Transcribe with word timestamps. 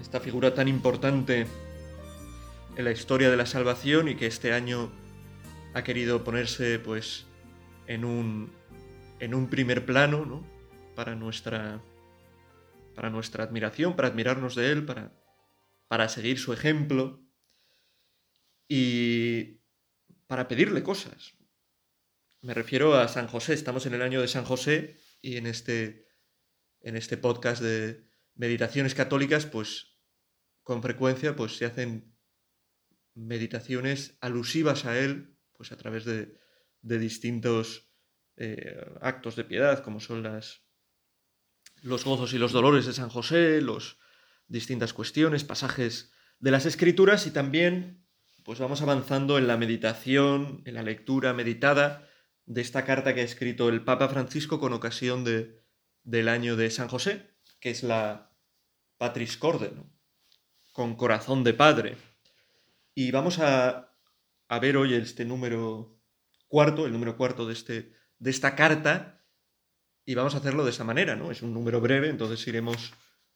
esta 0.00 0.20
figura 0.20 0.54
tan 0.54 0.68
importante 0.68 1.46
en 2.76 2.84
la 2.84 2.90
historia 2.90 3.30
de 3.30 3.36
la 3.36 3.46
salvación 3.46 4.08
y 4.08 4.16
que 4.16 4.26
este 4.26 4.52
año 4.52 4.92
ha 5.74 5.82
querido 5.82 6.24
ponerse 6.24 6.78
pues 6.78 7.26
en 7.86 8.04
un, 8.04 8.52
en 9.20 9.34
un 9.34 9.48
primer 9.48 9.84
plano 9.84 10.24
¿no? 10.24 10.46
para, 10.94 11.14
nuestra, 11.14 11.82
para 12.94 13.10
nuestra 13.10 13.44
admiración, 13.44 13.96
para 13.96 14.08
admirarnos 14.08 14.54
de 14.54 14.70
él, 14.70 14.84
para, 14.84 15.12
para 15.88 16.08
seguir 16.08 16.38
su 16.38 16.52
ejemplo 16.52 17.20
y 18.68 19.60
para 20.26 20.46
pedirle 20.46 20.82
cosas. 20.82 21.34
Me 22.42 22.54
refiero 22.54 22.94
a 22.94 23.08
San 23.08 23.26
José, 23.26 23.54
estamos 23.54 23.86
en 23.86 23.94
el 23.94 24.02
año 24.02 24.20
de 24.20 24.28
San 24.28 24.44
José 24.44 24.98
y 25.20 25.36
en 25.36 25.46
este, 25.46 26.06
en 26.80 26.96
este 26.96 27.16
podcast 27.16 27.60
de 27.60 28.06
meditaciones 28.36 28.94
católicas, 28.94 29.46
pues 29.46 29.87
con 30.68 30.82
frecuencia 30.82 31.34
pues 31.34 31.56
se 31.56 31.64
hacen 31.64 32.14
meditaciones 33.14 34.18
alusivas 34.20 34.84
a 34.84 34.98
él, 34.98 35.34
pues 35.54 35.72
a 35.72 35.78
través 35.78 36.04
de, 36.04 36.38
distintos 36.82 37.90
eh, 38.36 38.76
actos 39.00 39.34
de 39.34 39.44
piedad, 39.44 39.82
como 39.82 39.98
son 39.98 40.22
los 41.80 42.04
gozos 42.04 42.34
y 42.34 42.38
los 42.38 42.52
dolores 42.52 42.84
de 42.84 42.92
San 42.92 43.08
José, 43.08 43.62
los 43.62 43.98
distintas 44.46 44.92
cuestiones, 44.92 45.42
pasajes 45.42 46.12
de 46.38 46.50
las 46.50 46.66
escrituras 46.66 47.26
y 47.26 47.30
también 47.30 48.06
pues 48.44 48.58
vamos 48.58 48.82
avanzando 48.82 49.38
en 49.38 49.46
la 49.46 49.56
meditación, 49.56 50.60
en 50.66 50.74
la 50.74 50.82
lectura 50.82 51.32
meditada 51.32 52.06
de 52.44 52.60
esta 52.60 52.84
carta 52.84 53.14
que 53.14 53.22
ha 53.22 53.24
escrito 53.24 53.70
el 53.70 53.84
Papa 53.84 54.10
Francisco 54.10 54.60
con 54.60 54.74
ocasión 54.74 55.24
de, 55.24 55.64
del 56.02 56.28
año 56.28 56.56
de 56.56 56.70
San 56.70 56.88
José, 56.88 57.38
que 57.58 57.70
es 57.70 57.82
la 57.82 58.36
Patris 58.98 59.38
Corde, 59.38 59.72
con 60.78 60.94
corazón 60.94 61.42
de 61.42 61.54
padre. 61.54 61.96
Y 62.94 63.10
vamos 63.10 63.40
a, 63.40 63.96
ver 64.60 64.76
hoy 64.76 64.94
este 64.94 65.24
número 65.24 65.98
cuarto, 66.46 66.86
el 66.86 66.92
número 66.92 67.16
cuarto 67.16 67.48
de, 67.48 67.52
este, 67.52 67.94
de 68.20 68.30
esta 68.30 68.54
carta, 68.54 69.24
y 70.06 70.14
vamos 70.14 70.36
a 70.36 70.38
hacerlo 70.38 70.62
de 70.62 70.70
esa 70.70 70.84
manera, 70.84 71.16
¿no? 71.16 71.32
Es 71.32 71.42
un 71.42 71.52
número 71.52 71.80
breve, 71.80 72.08
entonces 72.08 72.46
iremos 72.46 72.92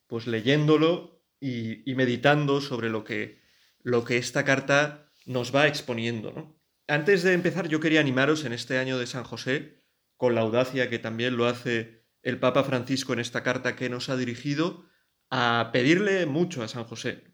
pues 0.06 0.28
leyéndolo 0.28 1.20
y, 1.40 1.90
y 1.90 1.96
meditando 1.96 2.60
sobre 2.60 2.90
lo 2.90 3.02
que, 3.02 3.42
lo 3.82 4.04
que 4.04 4.18
esta 4.18 4.44
carta 4.44 5.10
nos 5.26 5.52
va 5.52 5.66
exponiendo, 5.66 6.30
¿no? 6.30 6.56
Antes 6.86 7.24
de 7.24 7.32
empezar, 7.32 7.66
yo 7.66 7.80
quería 7.80 7.98
animaros 7.98 8.44
en 8.44 8.52
este 8.52 8.78
año 8.78 8.98
de 8.98 9.08
San 9.08 9.24
José, 9.24 9.82
con 10.16 10.36
la 10.36 10.42
audacia 10.42 10.88
que 10.88 11.00
también 11.00 11.36
lo 11.36 11.46
hace 11.46 12.04
el 12.22 12.38
Papa 12.38 12.62
Francisco 12.62 13.14
en 13.14 13.18
esta 13.18 13.42
carta 13.42 13.74
que 13.74 13.90
nos 13.90 14.10
ha 14.10 14.16
dirigido, 14.16 14.86
a 15.28 15.70
pedirle 15.72 16.26
mucho 16.26 16.62
a 16.62 16.68
San 16.68 16.84
José, 16.84 17.31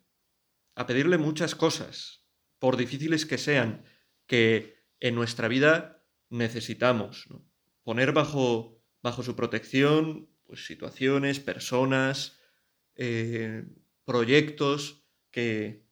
a 0.78 0.86
pedirle 0.86 1.18
muchas 1.18 1.56
cosas, 1.56 2.24
por 2.60 2.76
difíciles 2.76 3.26
que 3.26 3.36
sean, 3.36 3.82
que 4.28 4.78
en 5.00 5.16
nuestra 5.16 5.48
vida 5.48 6.04
necesitamos. 6.30 7.26
Poner 7.82 8.12
bajo, 8.12 8.80
bajo 9.02 9.24
su 9.24 9.34
protección 9.34 10.28
pues, 10.46 10.66
situaciones, 10.66 11.40
personas, 11.40 12.38
eh, 12.94 13.64
proyectos 14.04 15.04
que, 15.32 15.84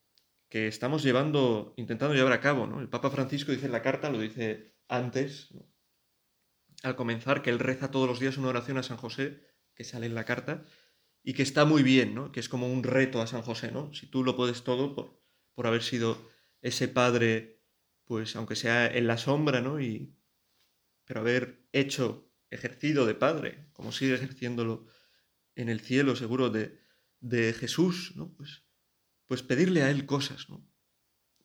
que, 0.49 0.69
estamos 0.69 1.03
llevando, 1.03 1.75
intentando 1.77 2.15
llevar 2.15 2.35
a 2.35 2.41
cabo. 2.41 2.69
¿no? 2.69 2.81
El 2.81 2.89
Papa 2.89 3.11
Francisco 3.11 3.51
dice 3.51 3.67
en 3.67 3.73
la 3.73 3.83
carta, 3.83 4.09
lo 4.09 4.21
dice 4.21 4.77
antes, 4.87 5.53
al 6.85 6.95
comenzar, 6.95 7.43
que 7.43 7.51
él 7.51 7.59
reza 7.59 7.91
todos 7.91 8.07
los 8.07 8.21
días 8.21 8.37
una 8.37 8.51
oración 8.51 8.79
a 8.79 8.85
San 8.85 8.99
José, 8.99 9.43
que 9.75 9.83
sale 9.83 10.07
en 10.07 10.15
la 10.15 10.25
carta, 10.25 10.65
y 11.29 11.35
que 11.35 11.43
está 11.43 11.65
muy 11.65 11.83
bien, 11.83 12.15
¿no? 12.15 12.31
Que 12.31 12.39
es 12.39 12.49
como 12.49 12.73
un 12.73 12.85
reto 12.85 13.21
a 13.21 13.27
San 13.27 13.43
José, 13.43 13.73
¿no? 13.73 13.93
Si 13.93 14.07
tú 14.07 14.23
lo 14.23 14.37
puedes 14.37 14.63
todo 14.63 14.95
por, 14.95 15.21
por 15.55 15.67
haber 15.67 15.83
sido 15.83 16.31
ese 16.63 16.87
padre, 16.87 17.65
pues 18.05 18.37
aunque 18.37 18.55
sea 18.55 18.87
en 18.87 19.09
la 19.09 19.19
sombra, 19.19 19.61
¿no? 19.61 19.81
Y, 19.81 20.15
pero 21.05 21.19
haber 21.19 21.67
hecho, 21.73 22.33
ejercido 22.49 23.07
de 23.07 23.17
padre, 23.17 23.67
como 23.73 23.91
sigue 23.91 24.15
ejerciéndolo 24.15 24.87
en 25.57 25.69
el 25.69 25.81
cielo, 25.81 26.15
seguro, 26.15 26.49
de, 26.49 26.79
de 27.19 27.53
Jesús, 27.53 28.13
¿no? 28.15 28.33
Pues, 28.33 28.63
pues 29.27 29.43
pedirle 29.43 29.83
a 29.83 29.91
Él 29.91 30.07
cosas, 30.07 30.49
¿no? 30.49 30.65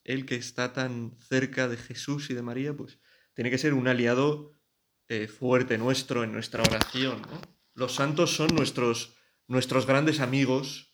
Él 0.04 0.28
que 0.28 0.36
está 0.36 0.74
tan 0.74 1.18
cerca 1.18 1.68
de 1.68 1.78
Jesús 1.78 2.30
y 2.30 2.36
de 2.36 2.44
María, 2.44 2.78
pues 2.78 3.00
tiene 3.34 3.50
que 3.50 3.58
ser 3.58 3.74
un 3.74 3.88
aliado 3.88 4.54
eh, 5.08 5.28
fuerte 5.28 5.80
nuestro 5.80 6.24
en 6.24 6.34
nuestra 6.34 6.62
oración, 6.62 7.24
¿no? 7.24 7.42
Los 7.74 7.96
santos 7.96 8.36
son 8.36 8.54
nuestros 8.54 9.16
nuestros 9.48 9.86
grandes 9.86 10.20
amigos 10.20 10.92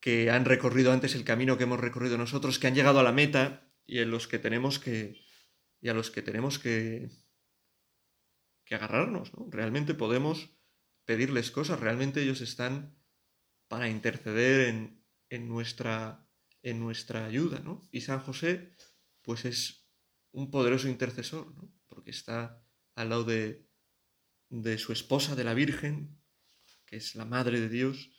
que 0.00 0.30
han 0.30 0.44
recorrido 0.44 0.92
antes 0.92 1.14
el 1.14 1.24
camino 1.24 1.56
que 1.56 1.64
hemos 1.64 1.80
recorrido 1.80 2.18
nosotros, 2.18 2.58
que 2.58 2.66
han 2.66 2.74
llegado 2.74 2.98
a 2.98 3.04
la 3.04 3.12
meta 3.12 3.72
y 3.86 4.00
en 4.00 4.10
los 4.10 4.26
que 4.26 4.38
tenemos 4.38 4.78
que 4.78 5.20
y 5.80 5.88
a 5.88 5.94
los 5.94 6.10
que 6.10 6.22
tenemos 6.22 6.58
que 6.58 7.10
que 8.64 8.74
agarrarnos, 8.74 9.32
¿no? 9.34 9.48
Realmente 9.50 9.94
podemos 9.94 10.56
pedirles 11.04 11.50
cosas, 11.50 11.80
realmente 11.80 12.22
ellos 12.22 12.40
están 12.40 12.96
para 13.68 13.88
interceder 13.88 14.68
en, 14.68 15.04
en 15.30 15.48
nuestra 15.48 16.28
en 16.62 16.78
nuestra 16.78 17.24
ayuda, 17.24 17.60
¿no? 17.60 17.88
Y 17.90 18.02
San 18.02 18.20
José 18.20 18.76
pues 19.22 19.44
es 19.44 19.88
un 20.32 20.50
poderoso 20.50 20.88
intercesor, 20.88 21.54
¿no? 21.54 21.72
Porque 21.86 22.10
está 22.10 22.64
al 22.94 23.10
lado 23.10 23.24
de, 23.24 23.68
de 24.48 24.78
su 24.78 24.92
esposa, 24.92 25.36
de 25.36 25.44
la 25.44 25.54
Virgen, 25.54 26.21
que 26.92 26.98
es 26.98 27.14
la 27.14 27.24
Madre 27.24 27.58
de 27.58 27.70
Dios, 27.70 28.10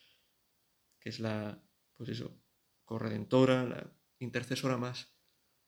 que 0.99 1.09
es 1.09 1.19
la, 1.19 1.63
pues 1.93 2.09
eso, 2.09 2.41
corredentora, 2.85 3.65
la 3.65 3.95
intercesora 4.17 4.77
más, 4.77 5.13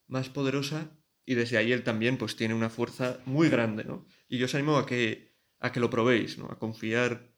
más 0.08 0.30
poderosa, 0.30 0.98
y 1.24 1.36
desde 1.36 1.58
ahí 1.60 1.72
él 1.72 1.84
también 1.84 2.18
pues 2.18 2.36
tiene 2.36 2.56
una 2.56 2.72
fuerza 2.72 3.20
muy 3.28 3.48
grande, 3.48 3.84
¿no? 3.84 4.08
Y 4.28 4.40
yo 4.40 4.46
os 4.46 4.56
animo 4.56 4.78
a 4.78 4.88
que, 4.88 5.38
a 5.60 5.72
que 5.72 5.80
lo 5.80 5.92
probéis, 5.92 6.40
¿no? 6.40 6.46
A 6.46 6.58
confiar 6.58 7.32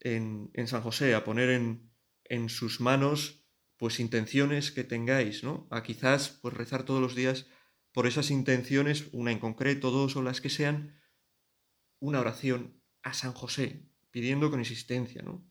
en, 0.00 0.50
en 0.54 0.66
San 0.66 0.80
José, 0.80 1.14
a 1.14 1.24
poner 1.24 1.50
en, 1.50 1.92
en 2.24 2.48
sus 2.48 2.80
manos 2.80 3.44
pues 3.76 4.00
intenciones 4.00 4.72
que 4.72 4.82
tengáis, 4.82 5.44
¿no? 5.44 5.68
A 5.70 5.82
quizás 5.82 6.38
pues 6.40 6.54
rezar 6.54 6.84
todos 6.84 7.02
los 7.02 7.14
días 7.14 7.48
por 7.92 8.06
esas 8.06 8.30
intenciones, 8.30 9.10
una 9.12 9.30
en 9.30 9.40
concreto, 9.40 9.90
dos 9.90 10.16
o 10.16 10.22
las 10.22 10.40
que 10.40 10.48
sean, 10.48 10.98
una 11.98 12.20
oración 12.20 12.82
a 13.02 13.12
San 13.12 13.34
José, 13.34 13.91
pidiendo 14.12 14.50
con 14.50 14.60
insistencia, 14.60 15.22
¿no? 15.22 15.44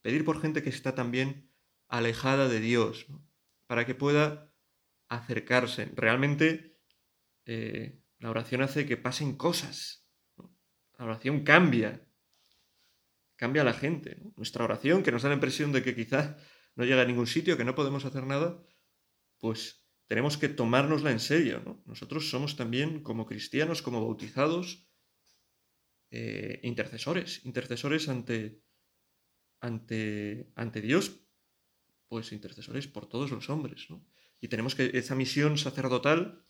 Pedir 0.00 0.24
por 0.24 0.40
gente 0.40 0.64
que 0.64 0.70
está 0.70 0.96
también 0.96 1.48
alejada 1.86 2.48
de 2.48 2.58
Dios, 2.58 3.06
para 3.68 3.86
que 3.86 3.94
pueda 3.94 4.52
acercarse. 5.08 5.92
Realmente 5.94 6.80
eh, 7.44 8.02
la 8.18 8.30
oración 8.30 8.62
hace 8.62 8.86
que 8.86 8.96
pasen 8.96 9.36
cosas. 9.36 10.08
La 10.98 11.04
oración 11.04 11.44
cambia, 11.44 12.04
cambia 13.36 13.62
a 13.62 13.64
la 13.64 13.74
gente. 13.74 14.22
Nuestra 14.36 14.64
oración, 14.64 15.02
que 15.02 15.12
nos 15.12 15.22
da 15.22 15.28
la 15.28 15.36
impresión 15.36 15.70
de 15.70 15.82
que 15.82 15.94
quizás 15.94 16.36
no 16.74 16.84
llega 16.84 17.02
a 17.02 17.06
ningún 17.06 17.26
sitio, 17.26 17.56
que 17.56 17.64
no 17.64 17.74
podemos 17.74 18.04
hacer 18.04 18.24
nada, 18.26 18.62
pues 19.38 19.84
tenemos 20.06 20.38
que 20.38 20.48
tomárnosla 20.48 21.10
en 21.10 21.20
serio. 21.20 21.62
¿no? 21.64 21.82
Nosotros 21.86 22.30
somos 22.30 22.56
también, 22.56 23.02
como 23.02 23.26
cristianos, 23.26 23.82
como 23.82 24.00
bautizados, 24.00 24.88
eh, 26.14 26.60
intercesores, 26.62 27.40
intercesores 27.46 28.10
ante, 28.10 28.62
ante, 29.60 30.52
ante 30.56 30.82
Dios, 30.82 31.24
pues 32.06 32.32
intercesores 32.32 32.86
por 32.86 33.08
todos 33.08 33.30
los 33.30 33.48
hombres, 33.48 33.86
¿no? 33.88 34.06
Y 34.38 34.48
tenemos 34.48 34.74
que 34.74 34.90
esa 34.92 35.14
misión 35.14 35.56
sacerdotal 35.56 36.44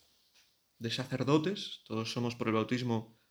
de 0.81 0.91
sacerdotes, 0.91 1.83
todos 1.85 2.13
somos 2.13 2.35
por 2.35 2.49
el 2.49 2.55
bautismo 2.55 3.23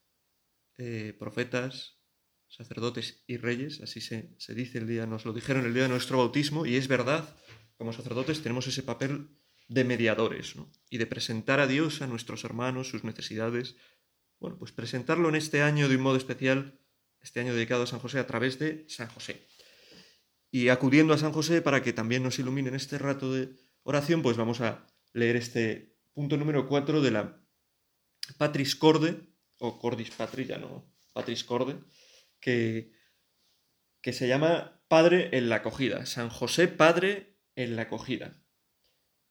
eh, 0.78 1.14
profetas, 1.20 2.00
sacerdotes 2.48 3.26
y 3.28 3.36
reyes, 3.36 3.82
así 3.82 4.00
se, 4.00 4.34
se, 4.38 4.56
dice 4.56 4.78
el 4.78 4.88
día, 4.88 5.06
nos 5.06 5.26
lo 5.26 5.34
dijeron 5.34 5.66
el 5.66 5.74
día 5.74 5.84
de 5.84 5.90
nuestro 5.90 6.20
bautismo, 6.20 6.66
y 6.66 6.78
es 6.78 6.88
verdad, 6.88 7.36
como 7.76 7.92
sacerdotes 7.92 8.42
tenemos 8.42 8.68
ese 8.68 8.84
papel 8.84 9.36
de 9.68 9.84
mediadores, 9.84 10.56
¿no? 10.56 10.72
Y 10.90 10.98
de 10.98 11.08
presentar 11.08 11.60
a 11.60 11.68
Dios 11.68 12.02
a 12.02 12.08
nuestros 12.08 12.46
hermanos, 12.46 12.88
sus 12.88 13.04
necesidades, 13.04 13.76
bueno, 14.42 14.58
pues 14.58 14.72
presentarlo 14.72 15.30
en 15.30 15.36
este 15.36 15.62
año 15.62 15.88
de 15.88 15.96
un 15.96 16.02
modo 16.02 16.18
especial, 16.18 16.80
este 17.22 17.40
año 17.40 17.54
dedicado 17.54 17.84
a 17.84 17.88
San 17.88 18.00
José, 18.00 18.18
a 18.18 18.26
través 18.26 18.58
de 18.58 18.86
San 18.90 19.08
José. 19.08 19.48
Y 20.50 20.70
acudiendo 20.70 21.14
a 21.14 21.20
San 21.20 21.32
José 21.32 21.62
para 21.62 21.84
que 21.84 21.94
también 21.94 22.24
nos 22.24 22.40
ilumine 22.40 22.70
en 22.70 22.76
este 22.76 22.98
rato 22.98 23.32
de 23.32 23.56
oración, 23.84 24.24
pues 24.24 24.38
vamos 24.38 24.60
a 24.60 24.88
leer 25.14 25.36
este 25.36 25.96
punto 26.12 26.38
número 26.38 26.68
4 26.68 27.02
de 27.02 27.12
la 27.12 27.46
Patris 28.40 28.76
Corde, 28.76 29.22
o 29.60 29.78
Cordis 29.78 30.10
Patris, 30.10 30.48
ya 30.48 30.58
no, 30.58 30.92
Patris 31.14 31.44
Corde, 31.44 31.78
que, 32.40 32.94
que 34.02 34.12
se 34.12 34.28
llama 34.28 34.84
Padre 34.88 35.30
en 35.38 35.50
la 35.50 35.58
acogida. 35.58 36.08
San 36.08 36.30
José 36.30 36.68
Padre 36.68 37.38
en 37.54 37.76
la 37.76 37.84
acogida. 37.84 38.44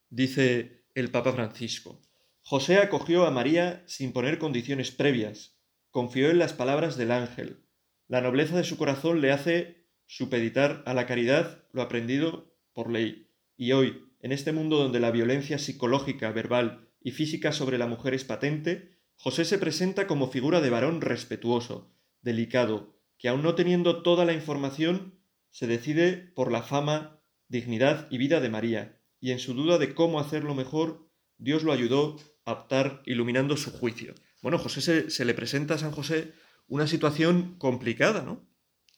Dice 0.09 0.87
el 0.95 1.11
Papa 1.11 1.33
Francisco. 1.33 2.01
José 2.51 2.79
acogió 2.79 3.27
a 3.27 3.31
María 3.31 3.85
sin 3.87 4.13
poner 4.13 4.41
condiciones 4.41 4.91
previas, 4.91 5.57
confió 5.93 6.31
en 6.31 6.41
las 6.41 6.53
palabras 6.53 6.97
del 6.97 7.13
ángel. 7.13 7.65
La 8.09 8.21
nobleza 8.21 8.57
de 8.57 8.65
su 8.65 8.77
corazón 8.77 9.21
le 9.21 9.31
hace 9.31 9.87
supeditar 10.07 10.83
a 10.85 10.93
la 10.93 11.07
caridad 11.07 11.63
lo 11.71 11.81
aprendido 11.81 12.53
por 12.73 12.91
ley. 12.91 13.29
Y 13.57 13.71
hoy, 13.71 14.05
en 14.19 14.33
este 14.33 14.51
mundo 14.51 14.79
donde 14.79 14.99
la 14.99 15.13
violencia 15.13 15.61
psicológica, 15.61 16.33
verbal 16.33 16.89
y 17.01 17.13
física 17.13 17.53
sobre 17.53 17.79
la 17.79 17.87
mujer 17.87 18.15
es 18.15 18.25
patente, 18.25 18.99
José 19.15 19.45
se 19.45 19.59
presenta 19.59 20.09
como 20.09 20.29
figura 20.29 20.61
de 20.61 20.71
varón 20.71 21.03
respetuoso, 21.03 21.95
delicado, 22.21 22.97
que 23.17 23.29
aun 23.29 23.45
no 23.45 23.55
teniendo 23.55 24.03
toda 24.03 24.25
la 24.25 24.33
información, 24.33 25.21
se 25.51 25.69
decide 25.69 26.17
por 26.35 26.51
la 26.51 26.65
fama, 26.65 27.23
dignidad 27.47 28.09
y 28.11 28.19
vida 28.19 28.41
de 28.41 28.49
María, 28.49 29.01
y 29.21 29.31
en 29.31 29.39
su 29.39 29.55
duda 29.55 29.79
de 29.79 29.95
cómo 29.95 30.19
hacerlo 30.19 30.57
mejor, 30.57 31.09
Dios 31.39 31.63
lo 31.63 31.73
ayudó 31.73 32.17
a 32.45 32.53
optar 32.53 33.03
iluminando 33.07 33.57
su 33.57 33.71
juicio. 33.71 34.15
Bueno, 34.43 34.59
José 34.59 34.81
se, 34.81 35.11
se 35.11 35.25
le 35.25 35.35
presenta 35.35 35.75
a 35.75 35.79
San 35.79 35.93
José 35.93 36.33
una 36.67 36.87
situación 36.87 37.57
complicada, 37.59 38.23
¿no? 38.23 38.49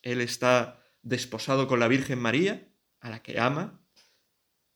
Él 0.03 0.21
está 0.21 0.83
desposado 1.03 1.67
con 1.67 1.81
la 1.81 1.89
Virgen 1.89 2.19
María, 2.19 2.69
a 3.01 3.11
la 3.11 3.23
que 3.23 3.41
ama, 3.41 3.85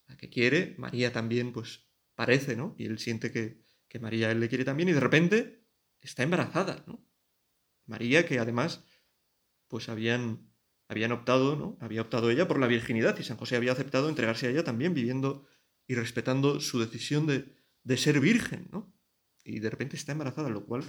a 0.07 0.13
la 0.13 0.17
que 0.17 0.31
quiere. 0.31 0.75
María 0.79 1.13
también, 1.13 1.53
pues, 1.53 1.87
parece, 2.15 2.57
¿no? 2.57 2.75
Y 2.79 2.87
él 2.87 2.99
siente 2.99 3.31
que, 3.31 3.63
que 3.89 3.99
María 3.99 4.31
él 4.31 4.41
le 4.41 4.49
quiere 4.49 4.65
también, 4.65 4.89
y 4.89 4.93
de 4.93 5.01
repente 5.01 5.67
está 6.01 6.23
embarazada, 6.23 6.85
¿no? 6.87 7.05
María, 7.85 8.27
que 8.27 8.39
además, 8.39 8.85
pues 9.69 9.89
habían, 9.89 10.51
habían 10.89 11.13
optado, 11.13 11.55
¿no? 11.55 11.77
Había 11.81 12.03
optado 12.03 12.31
ella 12.31 12.49
por 12.49 12.59
la 12.59 12.67
virginidad, 12.67 13.17
y 13.19 13.23
San 13.23 13.37
José 13.37 13.57
había 13.57 13.73
aceptado 13.73 14.09
entregarse 14.09 14.47
a 14.47 14.51
ella 14.51 14.65
también, 14.65 14.95
viviendo 14.95 15.47
y 15.87 15.95
respetando 15.95 16.61
su 16.61 16.81
decisión 16.81 17.27
de, 17.27 17.56
de 17.87 17.97
ser 17.97 18.19
virgen, 18.19 18.69
¿no? 18.73 18.93
Y 19.45 19.61
de 19.61 19.71
repente 19.71 19.95
está 19.95 20.11
embarazada, 20.11 20.49
lo 20.49 20.67
cual 20.67 20.83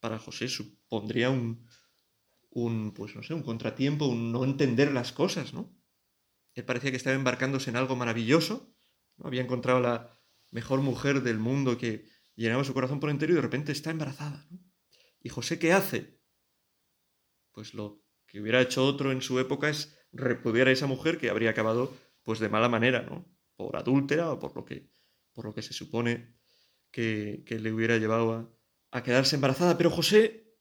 para 0.00 0.18
José 0.18 0.48
supondría 0.48 1.30
un, 1.30 1.66
un, 2.50 2.92
pues 2.92 3.16
no 3.16 3.22
sé, 3.22 3.32
un 3.32 3.42
contratiempo, 3.42 4.04
un 4.06 4.32
no 4.32 4.44
entender 4.44 4.92
las 4.92 5.12
cosas, 5.12 5.54
¿no? 5.54 5.74
Él 6.52 6.66
parecía 6.66 6.90
que 6.90 6.98
estaba 6.98 7.16
embarcándose 7.16 7.70
en 7.70 7.76
algo 7.76 7.96
maravilloso, 7.96 8.70
¿no? 9.16 9.28
Había 9.28 9.40
encontrado 9.40 9.80
la 9.80 10.10
mejor 10.50 10.82
mujer 10.82 11.22
del 11.22 11.38
mundo 11.38 11.78
que 11.78 12.04
llenaba 12.34 12.64
su 12.64 12.74
corazón 12.74 13.00
por 13.00 13.08
entero 13.08 13.32
y 13.32 13.36
de 13.36 13.42
repente 13.42 13.72
está 13.72 13.90
embarazada, 13.90 14.46
¿no? 14.50 14.58
¿Y 15.20 15.30
José 15.30 15.58
qué 15.58 15.72
hace? 15.72 16.20
Pues 17.52 17.72
lo 17.72 18.04
que 18.26 18.42
hubiera 18.42 18.60
hecho 18.60 18.84
otro 18.84 19.10
en 19.10 19.22
su 19.22 19.38
época 19.40 19.70
es 19.70 19.96
repudiar 20.12 20.68
a 20.68 20.72
esa 20.72 20.86
mujer 20.86 21.16
que 21.16 21.30
habría 21.30 21.48
acabado 21.48 21.96
pues 22.22 22.40
de 22.40 22.50
mala 22.50 22.68
manera, 22.68 23.00
¿no? 23.00 23.26
Por 23.56 23.74
adúltera 23.76 24.30
o 24.30 24.38
por 24.38 24.54
lo 24.54 24.66
que, 24.66 24.90
por 25.32 25.46
lo 25.46 25.54
que 25.54 25.62
se 25.62 25.72
supone 25.72 26.41
que, 26.92 27.44
le 27.48 27.72
hubiera 27.72 27.96
llevado 27.96 28.56
a, 28.90 29.02
quedarse 29.02 29.34
embarazada. 29.34 29.76
Pero 29.76 29.90
José 29.90 30.54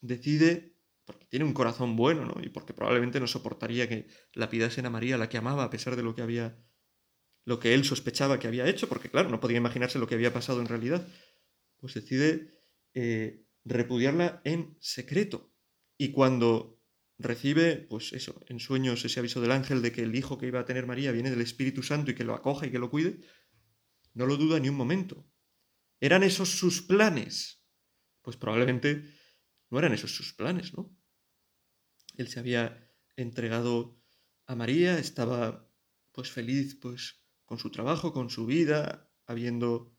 decide, 0.00 0.76
porque 1.04 1.26
tiene 1.26 1.44
un 1.44 1.52
corazón 1.52 1.94
bueno, 1.94 2.24
¿no? 2.24 2.42
Y 2.42 2.48
porque 2.48 2.74
probablemente 2.74 3.20
no 3.20 3.26
soportaría 3.26 3.88
que 3.88 4.08
la 4.32 4.48
pidasen 4.48 4.86
a 4.86 4.90
María, 4.90 5.18
la 5.18 5.28
que 5.28 5.36
amaba, 5.36 5.64
a 5.64 5.70
pesar 5.70 5.94
de 5.94 6.02
lo 6.02 6.14
que 6.14 6.22
había, 6.22 6.58
lo 7.44 7.60
que 7.60 7.74
él 7.74 7.84
sospechaba 7.84 8.38
que 8.38 8.48
había 8.48 8.66
hecho, 8.66 8.88
porque 8.88 9.10
claro, 9.10 9.28
no 9.28 9.38
podía 9.38 9.58
imaginarse 9.58 9.98
lo 9.98 10.08
que 10.08 10.14
había 10.16 10.32
pasado 10.32 10.60
en 10.60 10.66
realidad. 10.66 11.06
Pues 11.76 11.94
decide 11.94 12.54
eh, 12.94 13.44
repudiarla 13.64 14.40
en 14.44 14.76
secreto. 14.80 15.52
Y 15.98 16.12
cuando 16.12 16.80
recibe, 17.18 17.76
pues 17.76 18.12
eso, 18.12 18.40
en 18.46 18.60
sueños 18.60 19.04
ese 19.04 19.20
aviso 19.20 19.40
del 19.40 19.52
ángel 19.52 19.82
de 19.82 19.92
que 19.92 20.02
el 20.02 20.14
hijo 20.14 20.38
que 20.38 20.46
iba 20.46 20.60
a 20.60 20.64
tener 20.64 20.86
María 20.86 21.12
viene 21.12 21.30
del 21.30 21.40
Espíritu 21.40 21.82
Santo 21.82 22.10
y 22.10 22.14
que 22.14 22.24
lo 22.24 22.34
acoja 22.34 22.66
y 22.66 22.70
que 22.70 22.78
lo 22.78 22.90
cuide, 22.90 23.20
no 24.16 24.26
lo 24.26 24.36
duda 24.38 24.58
ni 24.58 24.68
un 24.68 24.76
momento. 24.76 25.30
¿Eran 26.00 26.22
esos 26.22 26.48
sus 26.58 26.82
planes? 26.82 27.62
Pues 28.22 28.36
probablemente 28.36 29.04
no 29.70 29.78
eran 29.78 29.92
esos 29.92 30.14
sus 30.16 30.32
planes, 30.32 30.72
¿no? 30.74 30.96
Él 32.16 32.28
se 32.28 32.40
había 32.40 32.90
entregado 33.14 34.00
a 34.46 34.56
María, 34.56 34.98
estaba 34.98 35.70
pues 36.12 36.30
feliz 36.30 36.78
pues 36.80 37.22
con 37.44 37.58
su 37.58 37.70
trabajo, 37.70 38.14
con 38.14 38.30
su 38.30 38.46
vida, 38.46 39.12
habiendo 39.26 39.94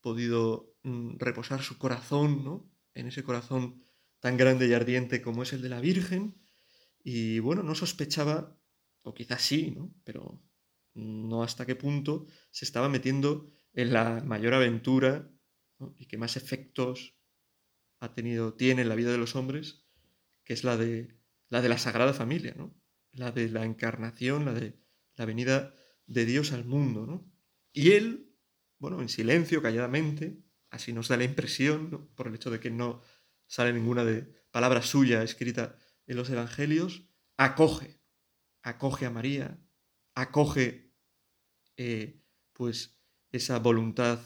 podido 0.00 0.76
mm, 0.82 1.16
reposar 1.18 1.62
su 1.62 1.78
corazón, 1.78 2.44
¿no? 2.44 2.70
En 2.92 3.06
ese 3.06 3.24
corazón 3.24 3.82
tan 4.20 4.36
grande 4.36 4.68
y 4.68 4.74
ardiente 4.74 5.22
como 5.22 5.42
es 5.42 5.54
el 5.54 5.62
de 5.62 5.70
la 5.70 5.80
Virgen. 5.80 6.38
Y 7.02 7.38
bueno, 7.38 7.62
no 7.62 7.74
sospechaba, 7.74 8.60
o 9.02 9.14
quizás 9.14 9.40
sí, 9.40 9.70
¿no? 9.70 9.94
Pero 10.04 10.42
no 10.98 11.42
hasta 11.42 11.64
qué 11.64 11.76
punto 11.76 12.26
se 12.50 12.64
estaba 12.64 12.88
metiendo 12.88 13.46
en 13.72 13.92
la 13.92 14.22
mayor 14.24 14.54
aventura 14.54 15.30
y 15.96 16.06
que 16.06 16.18
más 16.18 16.36
efectos 16.36 17.16
ha 18.00 18.12
tenido, 18.14 18.54
tiene 18.54 18.82
en 18.82 18.88
la 18.88 18.96
vida 18.96 19.12
de 19.12 19.18
los 19.18 19.36
hombres, 19.36 19.86
que 20.44 20.52
es 20.52 20.64
la 20.64 20.76
de 20.76 21.16
la, 21.48 21.62
de 21.62 21.68
la 21.68 21.78
Sagrada 21.78 22.12
Familia, 22.12 22.54
¿no? 22.56 22.74
la 23.12 23.30
de 23.30 23.48
la 23.48 23.64
encarnación, 23.64 24.44
la 24.44 24.52
de 24.52 24.78
la 25.14 25.24
venida 25.24 25.74
de 26.06 26.24
Dios 26.24 26.52
al 26.52 26.64
mundo. 26.64 27.06
¿no? 27.06 27.32
Y 27.72 27.92
él, 27.92 28.34
bueno, 28.78 29.00
en 29.00 29.08
silencio, 29.08 29.62
calladamente, 29.62 30.42
así 30.70 30.92
nos 30.92 31.08
da 31.08 31.16
la 31.16 31.24
impresión, 31.24 32.10
por 32.14 32.26
el 32.26 32.34
hecho 32.34 32.50
de 32.50 32.60
que 32.60 32.70
no 32.70 33.02
sale 33.46 33.72
ninguna 33.72 34.04
de 34.04 34.32
palabra 34.50 34.82
suya 34.82 35.22
escrita 35.22 35.76
en 36.06 36.16
los 36.16 36.28
evangelios, 36.30 37.08
acoge, 37.36 38.00
acoge 38.62 39.06
a 39.06 39.10
María, 39.10 39.58
acoge 40.14 40.87
eh, 41.78 42.20
pues 42.52 43.00
esa 43.30 43.58
voluntad 43.60 44.18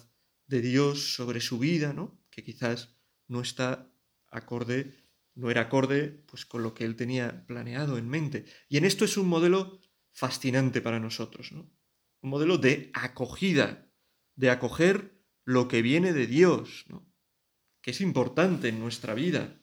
de 0.46 0.62
Dios 0.62 1.14
sobre 1.14 1.40
su 1.40 1.58
vida, 1.58 1.93
¿no? 1.93 2.19
Que 2.31 2.43
quizás 2.43 2.97
no 3.28 3.42
está 3.42 3.92
acorde, 4.30 4.97
no 5.35 5.50
era 5.50 5.62
acorde 5.62 6.25
pues 6.26 6.47
con 6.47 6.62
lo 6.62 6.75
que 6.75 6.85
él 6.85 6.97
tenía 6.97 7.47
planeado 7.47 7.99
en 7.99 8.09
mente. 8.09 8.47
Y 8.68 8.78
en 8.78 8.87
esto 8.87 9.04
es 9.04 9.18
un 9.18 9.28
modelo 9.28 9.80
fascinante 10.12 10.80
para 10.80 10.99
nosotros, 10.99 11.52
¿no? 11.52 11.71
Un 12.23 12.30
modelo 12.30 12.56
de 12.56 12.90
acogida, 12.94 13.92
de 14.35 14.50
acoger 14.50 15.23
lo 15.44 15.68
que 15.68 15.82
viene 15.82 16.14
de 16.14 16.26
Dios, 16.26 16.87
¿no? 16.88 17.06
Que 17.82 17.90
es 17.90 18.00
importante 18.00 18.68
en 18.68 18.78
nuestra 18.78 19.12
vida. 19.12 19.61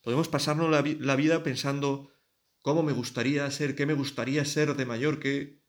Podemos 0.00 0.28
pasarnos 0.28 0.70
la, 0.70 0.82
la 1.00 1.16
vida 1.16 1.42
pensando 1.42 2.12
cómo 2.60 2.84
me 2.84 2.92
gustaría 2.92 3.50
ser, 3.50 3.74
qué 3.74 3.84
me 3.84 3.94
gustaría 3.94 4.44
ser 4.44 4.76
de 4.76 4.86
mayor, 4.86 5.18
que 5.18 5.61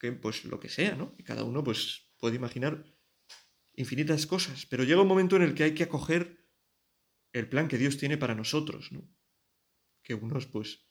que 0.00 0.10
pues 0.12 0.44
lo 0.46 0.58
que 0.58 0.68
sea, 0.68 0.96
¿no? 0.96 1.14
Y 1.18 1.22
cada 1.22 1.44
uno 1.44 1.62
pues 1.62 2.10
puede 2.18 2.36
imaginar 2.36 2.84
infinitas 3.74 4.26
cosas, 4.26 4.66
pero 4.66 4.82
llega 4.82 5.02
un 5.02 5.08
momento 5.08 5.36
en 5.36 5.42
el 5.42 5.54
que 5.54 5.64
hay 5.64 5.74
que 5.74 5.84
acoger 5.84 6.48
el 7.32 7.48
plan 7.48 7.68
que 7.68 7.78
Dios 7.78 7.98
tiene 7.98 8.16
para 8.16 8.34
nosotros, 8.34 8.90
¿no? 8.90 9.08
Que 10.02 10.14
unos 10.14 10.46
pues 10.46 10.88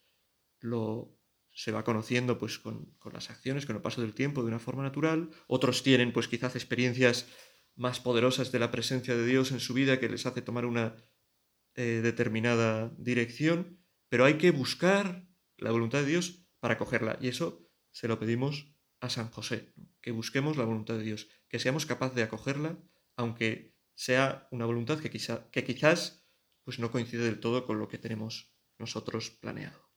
lo 0.60 1.18
se 1.52 1.72
va 1.72 1.82
conociendo 1.84 2.38
pues 2.38 2.60
con, 2.60 2.94
con, 3.00 3.12
las 3.12 3.28
acciones, 3.28 3.66
con 3.66 3.74
el 3.74 3.82
paso 3.82 4.00
del 4.00 4.14
tiempo 4.14 4.42
de 4.42 4.48
una 4.48 4.60
forma 4.60 4.84
natural, 4.84 5.30
otros 5.48 5.82
tienen 5.82 6.12
pues 6.12 6.28
quizás 6.28 6.54
experiencias 6.54 7.26
más 7.74 7.98
poderosas 7.98 8.52
de 8.52 8.60
la 8.60 8.70
presencia 8.70 9.16
de 9.16 9.26
Dios 9.26 9.50
en 9.50 9.58
su 9.58 9.74
vida 9.74 9.98
que 9.98 10.08
les 10.08 10.24
hace 10.26 10.42
tomar 10.42 10.64
una 10.64 10.94
eh, 11.74 12.00
determinada 12.02 12.94
dirección, 12.96 13.84
pero 14.08 14.24
hay 14.24 14.38
que 14.38 14.52
buscar 14.52 15.26
la 15.56 15.72
voluntad 15.72 15.98
de 16.00 16.06
Dios 16.06 16.46
para 16.60 16.74
acogerla 16.74 17.18
y 17.20 17.28
eso 17.28 17.68
se 17.90 18.06
lo 18.06 18.18
pedimos 18.20 18.72
a 19.00 19.08
San 19.08 19.30
José, 19.30 19.72
que 20.00 20.12
busquemos 20.12 20.56
la 20.56 20.64
voluntad 20.64 20.94
de 20.94 21.02
Dios, 21.02 21.28
que 21.48 21.58
seamos 21.58 21.86
capaces 21.86 22.16
de 22.16 22.22
acogerla, 22.22 22.78
aunque 23.16 23.74
sea 23.94 24.48
una 24.50 24.66
voluntad 24.66 24.98
que, 24.98 25.10
quizá, 25.10 25.50
que 25.50 25.64
quizás 25.64 26.26
pues 26.64 26.78
no 26.78 26.90
coincide 26.90 27.24
del 27.24 27.40
todo 27.40 27.66
con 27.66 27.78
lo 27.78 27.88
que 27.88 27.98
tenemos 27.98 28.54
nosotros 28.78 29.30
planeado. 29.30 29.89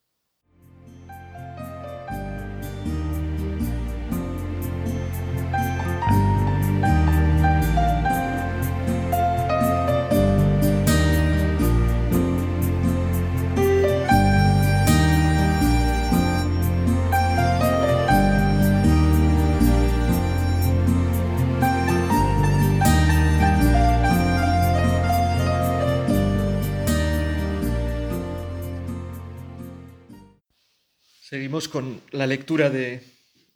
Seguimos 31.33 31.67
con 31.67 31.99
la 32.11 32.27
lectura 32.27 32.69
de, 32.69 33.01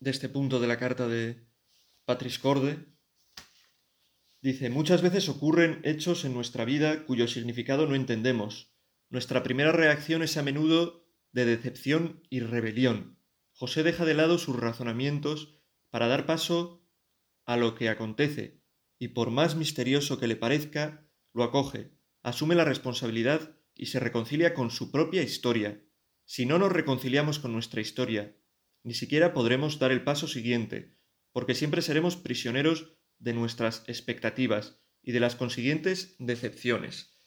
este 0.02 0.30
punto 0.30 0.60
de 0.60 0.66
la 0.66 0.80
carta 0.80 1.08
de 1.08 1.46
Patris 2.06 2.40
Corde. 2.40 2.80
Dice, 4.42 4.72
muchas 4.72 5.04
veces 5.04 5.30
ocurren 5.30 5.82
hechos 5.84 6.26
en 6.26 6.34
nuestra 6.34 6.66
vida 6.66 7.06
cuyo 7.06 7.28
significado 7.28 7.86
no 7.86 7.94
entendemos. 7.94 8.74
Nuestra 9.12 9.44
primera 9.44 9.74
reacción 9.74 10.24
es 10.24 10.38
a 10.38 10.42
menudo 10.42 11.06
de 11.34 11.46
decepción 11.46 12.24
y 12.32 12.40
rebelión. 12.40 13.20
José 13.52 13.84
deja 13.84 14.06
de 14.06 14.16
lado 14.16 14.40
sus 14.40 14.56
razonamientos 14.56 15.62
para 15.92 16.08
dar 16.08 16.26
paso 16.26 16.84
a 17.46 17.58
lo 17.58 17.76
que 17.76 17.90
acontece, 17.90 18.64
y 18.98 19.10
por 19.10 19.30
más 19.30 19.56
misterioso 19.56 20.20
que 20.20 20.26
le 20.26 20.36
parezca, 20.36 21.08
lo 21.32 21.44
acoge, 21.44 21.92
asume 22.24 22.56
la 22.56 22.66
responsabilidad 22.66 23.56
y 23.76 23.86
se 23.86 24.00
reconcilia 24.00 24.56
con 24.56 24.72
su 24.72 24.90
propia 24.90 25.22
historia. 25.22 25.87
Si 26.28 26.46
no 26.46 26.60
nos 26.60 26.74
reconciliamos 26.74 27.40
con 27.40 27.54
nuestra 27.54 27.80
historia, 27.80 28.36
ni 28.84 28.94
siquiera 28.94 29.34
podremos 29.34 29.80
dar 29.80 29.94
el 29.94 30.04
paso 30.04 30.28
siguiente, 30.28 30.98
porque 31.32 31.56
siempre 31.56 31.82
seremos 31.82 32.18
prisioneros 32.18 32.98
de 33.18 33.32
nuestras 33.32 33.86
expectativas 33.88 34.78
y 35.02 35.14
de 35.14 35.22
las 35.22 35.38
consiguientes 35.38 36.18
decepciones. 36.20 37.18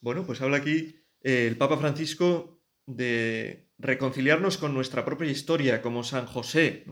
Bueno, 0.00 0.24
pues 0.26 0.40
habla 0.40 0.58
aquí 0.58 0.94
eh, 1.22 1.48
el 1.48 1.56
Papa 1.56 1.76
Francisco 1.76 2.62
de 2.86 3.68
reconciliarnos 3.78 4.58
con 4.58 4.74
nuestra 4.74 5.04
propia 5.04 5.28
historia, 5.28 5.82
como 5.82 6.04
San 6.04 6.26
José. 6.26 6.86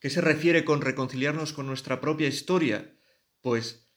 ¿Qué 0.00 0.10
se 0.10 0.22
refiere 0.22 0.64
con 0.64 0.80
reconciliarnos 0.80 1.52
con 1.52 1.68
nuestra 1.68 2.00
propia 2.00 2.26
historia? 2.26 2.98
Pues 3.42 3.92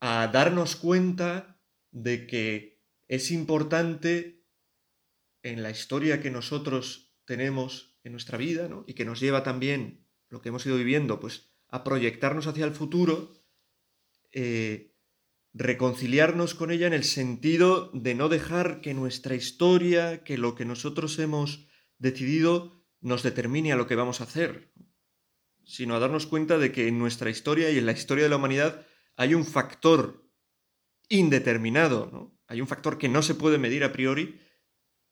a 0.00 0.26
darnos 0.32 0.74
cuenta 0.74 1.60
de 1.92 2.26
que 2.26 2.82
es 3.06 3.30
importante 3.30 4.37
en 5.42 5.62
la 5.62 5.70
historia 5.70 6.20
que 6.20 6.30
nosotros 6.30 7.14
tenemos 7.24 7.98
en 8.04 8.12
nuestra 8.12 8.38
vida, 8.38 8.68
y 8.86 8.94
que 8.94 9.04
nos 9.04 9.20
lleva 9.20 9.42
también 9.42 10.06
lo 10.28 10.40
que 10.40 10.48
hemos 10.48 10.64
ido 10.66 10.76
viviendo, 10.76 11.20
pues 11.20 11.52
a 11.68 11.84
proyectarnos 11.84 12.46
hacia 12.46 12.64
el 12.64 12.72
futuro, 12.72 13.34
eh, 14.32 14.94
reconciliarnos 15.52 16.54
con 16.54 16.70
ella 16.70 16.86
en 16.86 16.92
el 16.92 17.04
sentido 17.04 17.90
de 17.92 18.14
no 18.14 18.28
dejar 18.28 18.80
que 18.80 18.94
nuestra 18.94 19.34
historia, 19.34 20.22
que 20.24 20.38
lo 20.38 20.54
que 20.54 20.64
nosotros 20.64 21.18
hemos 21.18 21.66
decidido, 21.98 22.84
nos 23.00 23.22
determine 23.22 23.72
a 23.72 23.76
lo 23.76 23.86
que 23.86 23.94
vamos 23.94 24.20
a 24.20 24.24
hacer, 24.24 24.72
sino 25.64 25.94
a 25.94 25.98
darnos 25.98 26.26
cuenta 26.26 26.58
de 26.58 26.72
que 26.72 26.88
en 26.88 26.98
nuestra 26.98 27.30
historia 27.30 27.70
y 27.70 27.78
en 27.78 27.86
la 27.86 27.92
historia 27.92 28.24
de 28.24 28.30
la 28.30 28.36
humanidad 28.36 28.86
hay 29.16 29.34
un 29.34 29.44
factor 29.44 30.28
indeterminado. 31.08 32.34
Hay 32.46 32.60
un 32.60 32.66
factor 32.66 32.98
que 32.98 33.08
no 33.08 33.22
se 33.22 33.34
puede 33.34 33.58
medir 33.58 33.84
a 33.84 33.92
priori, 33.92 34.40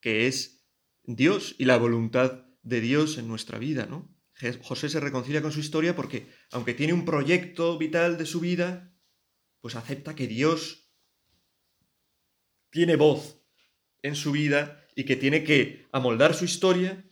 que 0.06 0.28
es 0.28 0.64
Dios 1.02 1.56
y 1.58 1.64
la 1.64 1.78
voluntad 1.78 2.46
de 2.62 2.80
Dios 2.80 3.18
en 3.18 3.26
nuestra 3.26 3.58
vida, 3.58 3.86
¿no? 3.86 4.16
José 4.62 4.88
se 4.88 5.00
reconcilia 5.00 5.42
con 5.42 5.50
su 5.50 5.58
historia 5.58 5.96
porque, 5.96 6.28
aunque 6.52 6.75
tiene 6.75 6.92
un 6.92 7.04
proyecto 7.04 7.76
vital 7.76 8.16
de 8.16 8.25
su 8.25 8.38
vida, 8.38 8.96
pues 9.60 9.75
acepta 9.75 10.14
que 10.14 10.28
Dios 10.28 10.92
tiene 12.70 12.94
voz 12.94 13.42
en 14.02 14.14
su 14.14 14.30
vida 14.30 14.86
y 14.94 15.06
que 15.06 15.16
tiene 15.16 15.42
que 15.42 15.88
amoldar 15.90 16.36
su 16.36 16.44
historia 16.44 17.04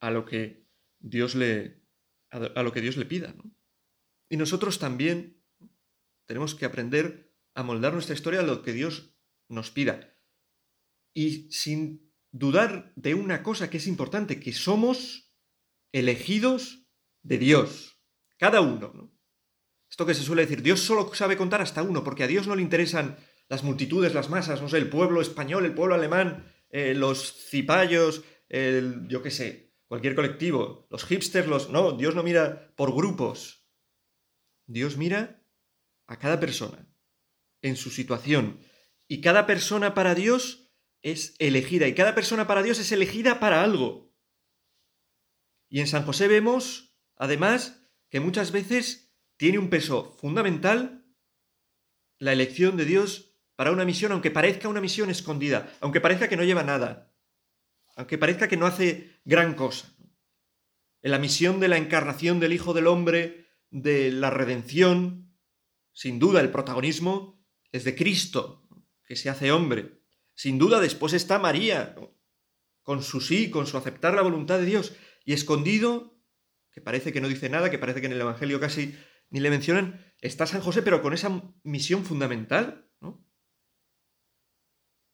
a 0.00 0.10
lo 0.10 0.26
que 0.26 0.66
Dios 0.98 1.34
le, 1.34 1.80
a 2.28 2.62
lo 2.62 2.72
que 2.74 2.82
Dios 2.82 2.98
le 2.98 3.06
pida. 3.06 3.34
Y 4.28 4.36
nosotros 4.36 4.78
también 4.78 5.42
tenemos 6.26 6.54
que 6.54 6.66
aprender 6.66 7.32
a 7.54 7.62
moldar 7.62 7.94
nuestra 7.94 8.14
historia 8.14 8.40
a 8.40 8.42
lo 8.42 8.60
que 8.60 8.74
Dios 8.74 9.16
nos 9.48 9.70
pida. 9.70 10.12
Y 11.16 11.50
sin 11.50 12.12
dudar 12.30 12.92
de 12.94 13.14
una 13.14 13.42
cosa 13.42 13.70
que 13.70 13.78
es 13.78 13.86
importante, 13.86 14.38
que 14.38 14.52
somos 14.52 15.32
elegidos 15.90 16.86
de 17.22 17.38
Dios, 17.38 17.98
cada 18.36 18.60
uno. 18.60 18.92
¿no? 18.94 19.16
Esto 19.88 20.04
que 20.04 20.12
se 20.12 20.22
suele 20.22 20.42
decir, 20.42 20.60
Dios 20.60 20.80
solo 20.80 21.14
sabe 21.14 21.38
contar 21.38 21.62
hasta 21.62 21.82
uno, 21.82 22.04
porque 22.04 22.24
a 22.24 22.26
Dios 22.26 22.46
no 22.46 22.54
le 22.54 22.60
interesan 22.60 23.16
las 23.48 23.64
multitudes, 23.64 24.12
las 24.12 24.28
masas, 24.28 24.60
no 24.60 24.68
sé, 24.68 24.76
el 24.76 24.90
pueblo 24.90 25.22
español, 25.22 25.64
el 25.64 25.72
pueblo 25.72 25.94
alemán, 25.94 26.52
eh, 26.68 26.92
los 26.92 27.32
cipayos, 27.48 28.22
el, 28.50 29.08
yo 29.08 29.22
qué 29.22 29.30
sé, 29.30 29.72
cualquier 29.88 30.14
colectivo, 30.14 30.86
los 30.90 31.06
hipsters, 31.06 31.48
los... 31.48 31.70
No, 31.70 31.92
Dios 31.92 32.14
no 32.14 32.22
mira 32.24 32.74
por 32.76 32.94
grupos. 32.94 33.66
Dios 34.66 34.98
mira 34.98 35.42
a 36.06 36.18
cada 36.18 36.38
persona, 36.40 36.86
en 37.62 37.76
su 37.76 37.88
situación. 37.88 38.60
Y 39.08 39.22
cada 39.22 39.46
persona 39.46 39.94
para 39.94 40.14
Dios 40.14 40.65
es 41.06 41.36
elegida 41.38 41.86
y 41.86 41.94
cada 41.94 42.16
persona 42.16 42.48
para 42.48 42.64
Dios 42.64 42.80
es 42.80 42.90
elegida 42.90 43.38
para 43.38 43.62
algo. 43.62 44.12
Y 45.68 45.78
en 45.78 45.86
San 45.86 46.02
José 46.02 46.26
vemos, 46.26 46.98
además, 47.14 47.80
que 48.08 48.18
muchas 48.18 48.50
veces 48.50 49.14
tiene 49.36 49.60
un 49.60 49.70
peso 49.70 50.16
fundamental 50.18 51.06
la 52.18 52.32
elección 52.32 52.76
de 52.76 52.86
Dios 52.86 53.36
para 53.54 53.70
una 53.70 53.84
misión, 53.84 54.10
aunque 54.10 54.32
parezca 54.32 54.68
una 54.68 54.80
misión 54.80 55.08
escondida, 55.08 55.72
aunque 55.80 56.00
parezca 56.00 56.28
que 56.28 56.36
no 56.36 56.42
lleva 56.42 56.64
nada, 56.64 57.14
aunque 57.94 58.18
parezca 58.18 58.48
que 58.48 58.56
no 58.56 58.66
hace 58.66 59.20
gran 59.24 59.54
cosa. 59.54 59.96
En 61.02 61.12
la 61.12 61.20
misión 61.20 61.60
de 61.60 61.68
la 61.68 61.76
encarnación 61.76 62.40
del 62.40 62.52
Hijo 62.52 62.74
del 62.74 62.88
Hombre, 62.88 63.46
de 63.70 64.10
la 64.10 64.30
redención, 64.30 65.38
sin 65.92 66.18
duda 66.18 66.40
el 66.40 66.50
protagonismo 66.50 67.46
es 67.70 67.84
de 67.84 67.94
Cristo, 67.94 68.68
que 69.04 69.14
se 69.14 69.30
hace 69.30 69.52
hombre. 69.52 69.95
Sin 70.36 70.58
duda 70.58 70.80
después 70.80 71.14
está 71.14 71.38
María, 71.38 71.96
con 72.82 73.02
su 73.02 73.22
sí, 73.22 73.50
con 73.50 73.66
su 73.66 73.78
aceptar 73.78 74.14
la 74.14 74.20
voluntad 74.22 74.58
de 74.58 74.66
Dios, 74.66 74.94
y 75.24 75.32
escondido, 75.32 76.20
que 76.70 76.82
parece 76.82 77.10
que 77.12 77.22
no 77.22 77.28
dice 77.28 77.48
nada, 77.48 77.70
que 77.70 77.78
parece 77.78 78.00
que 78.00 78.06
en 78.06 78.12
el 78.12 78.20
Evangelio 78.20 78.60
casi 78.60 78.94
ni 79.30 79.40
le 79.40 79.48
mencionan, 79.48 80.14
está 80.20 80.46
San 80.46 80.60
José, 80.60 80.82
pero 80.82 81.00
con 81.00 81.14
esa 81.14 81.42
misión 81.64 82.04
fundamental, 82.04 82.92
¿no? 83.00 83.26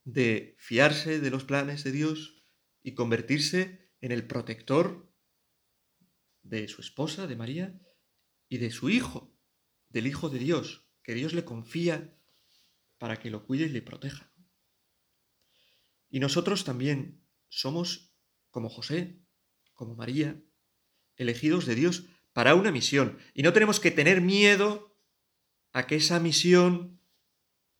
De 0.03 0.55
fiarse 0.59 1.21
de 1.21 1.31
los 1.31 1.45
planes 1.45 1.85
de 1.85 1.93
Dios 1.93 2.45
y 2.83 2.93
convertirse 2.93 3.93
en 4.01 4.11
el 4.11 4.27
protector 4.27 5.09
de 6.41 6.67
su 6.67 6.81
esposa, 6.81 7.27
de 7.27 7.37
María, 7.37 7.81
y 8.49 8.57
de 8.57 8.71
su 8.71 8.89
hijo, 8.89 9.33
del 9.87 10.05
Hijo 10.05 10.29
de 10.29 10.39
Dios, 10.39 10.85
que 11.01 11.13
Dios 11.13 11.33
le 11.33 11.45
confía 11.45 12.19
para 12.97 13.19
que 13.21 13.29
lo 13.29 13.45
cuide 13.45 13.67
y 13.67 13.69
le 13.69 13.81
proteja. 13.81 14.32
Y 16.13 16.19
nosotros 16.19 16.63
también 16.63 17.25
somos, 17.49 18.13
como 18.51 18.69
José, 18.69 19.17
como 19.73 19.95
María, 19.95 20.39
elegidos 21.15 21.65
de 21.65 21.73
Dios 21.73 22.05
para 22.33 22.53
una 22.53 22.71
misión. 22.71 23.17
Y 23.33 23.41
no 23.41 23.51
tenemos 23.51 23.79
que 23.79 23.89
tener 23.89 24.21
miedo 24.21 24.95
a 25.71 25.87
que 25.87 25.95
esa 25.95 26.19
misión 26.19 27.01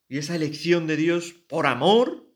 y 0.07 0.17
esa 0.17 0.35
elección 0.35 0.87
de 0.87 0.97
Dios 0.97 1.33
por 1.47 1.67
amor, 1.67 2.35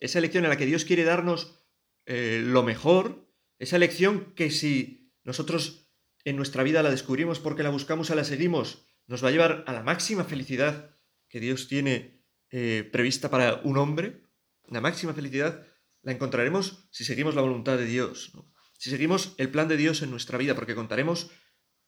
esa 0.00 0.18
elección 0.18 0.42
en 0.42 0.50
la 0.50 0.56
que 0.56 0.66
Dios 0.66 0.84
quiere 0.84 1.04
darnos 1.04 1.64
eh, 2.06 2.42
lo 2.44 2.64
mejor, 2.64 3.32
esa 3.60 3.76
elección 3.76 4.34
que 4.34 4.50
si 4.50 5.14
nosotros 5.22 5.88
en 6.24 6.34
nuestra 6.34 6.64
vida 6.64 6.82
la 6.82 6.90
descubrimos 6.90 7.38
porque 7.38 7.62
la 7.62 7.70
buscamos 7.70 8.10
o 8.10 8.16
la 8.16 8.24
seguimos, 8.24 8.88
nos 9.06 9.22
va 9.22 9.28
a 9.28 9.30
llevar 9.30 9.62
a 9.68 9.72
la 9.72 9.84
máxima 9.84 10.24
felicidad 10.24 10.98
que 11.28 11.38
Dios 11.38 11.68
tiene 11.68 12.24
eh, 12.50 12.88
prevista 12.90 13.30
para 13.30 13.60
un 13.62 13.78
hombre, 13.78 14.21
la 14.68 14.80
máxima 14.80 15.14
felicidad 15.14 15.66
la 16.02 16.12
encontraremos 16.12 16.88
si 16.90 17.04
seguimos 17.04 17.34
la 17.34 17.42
voluntad 17.42 17.78
de 17.78 17.86
Dios, 17.86 18.32
si 18.78 18.90
seguimos 18.90 19.34
el 19.38 19.50
plan 19.50 19.68
de 19.68 19.76
Dios 19.76 20.02
en 20.02 20.10
nuestra 20.10 20.38
vida, 20.38 20.54
porque 20.54 20.74
contaremos 20.74 21.30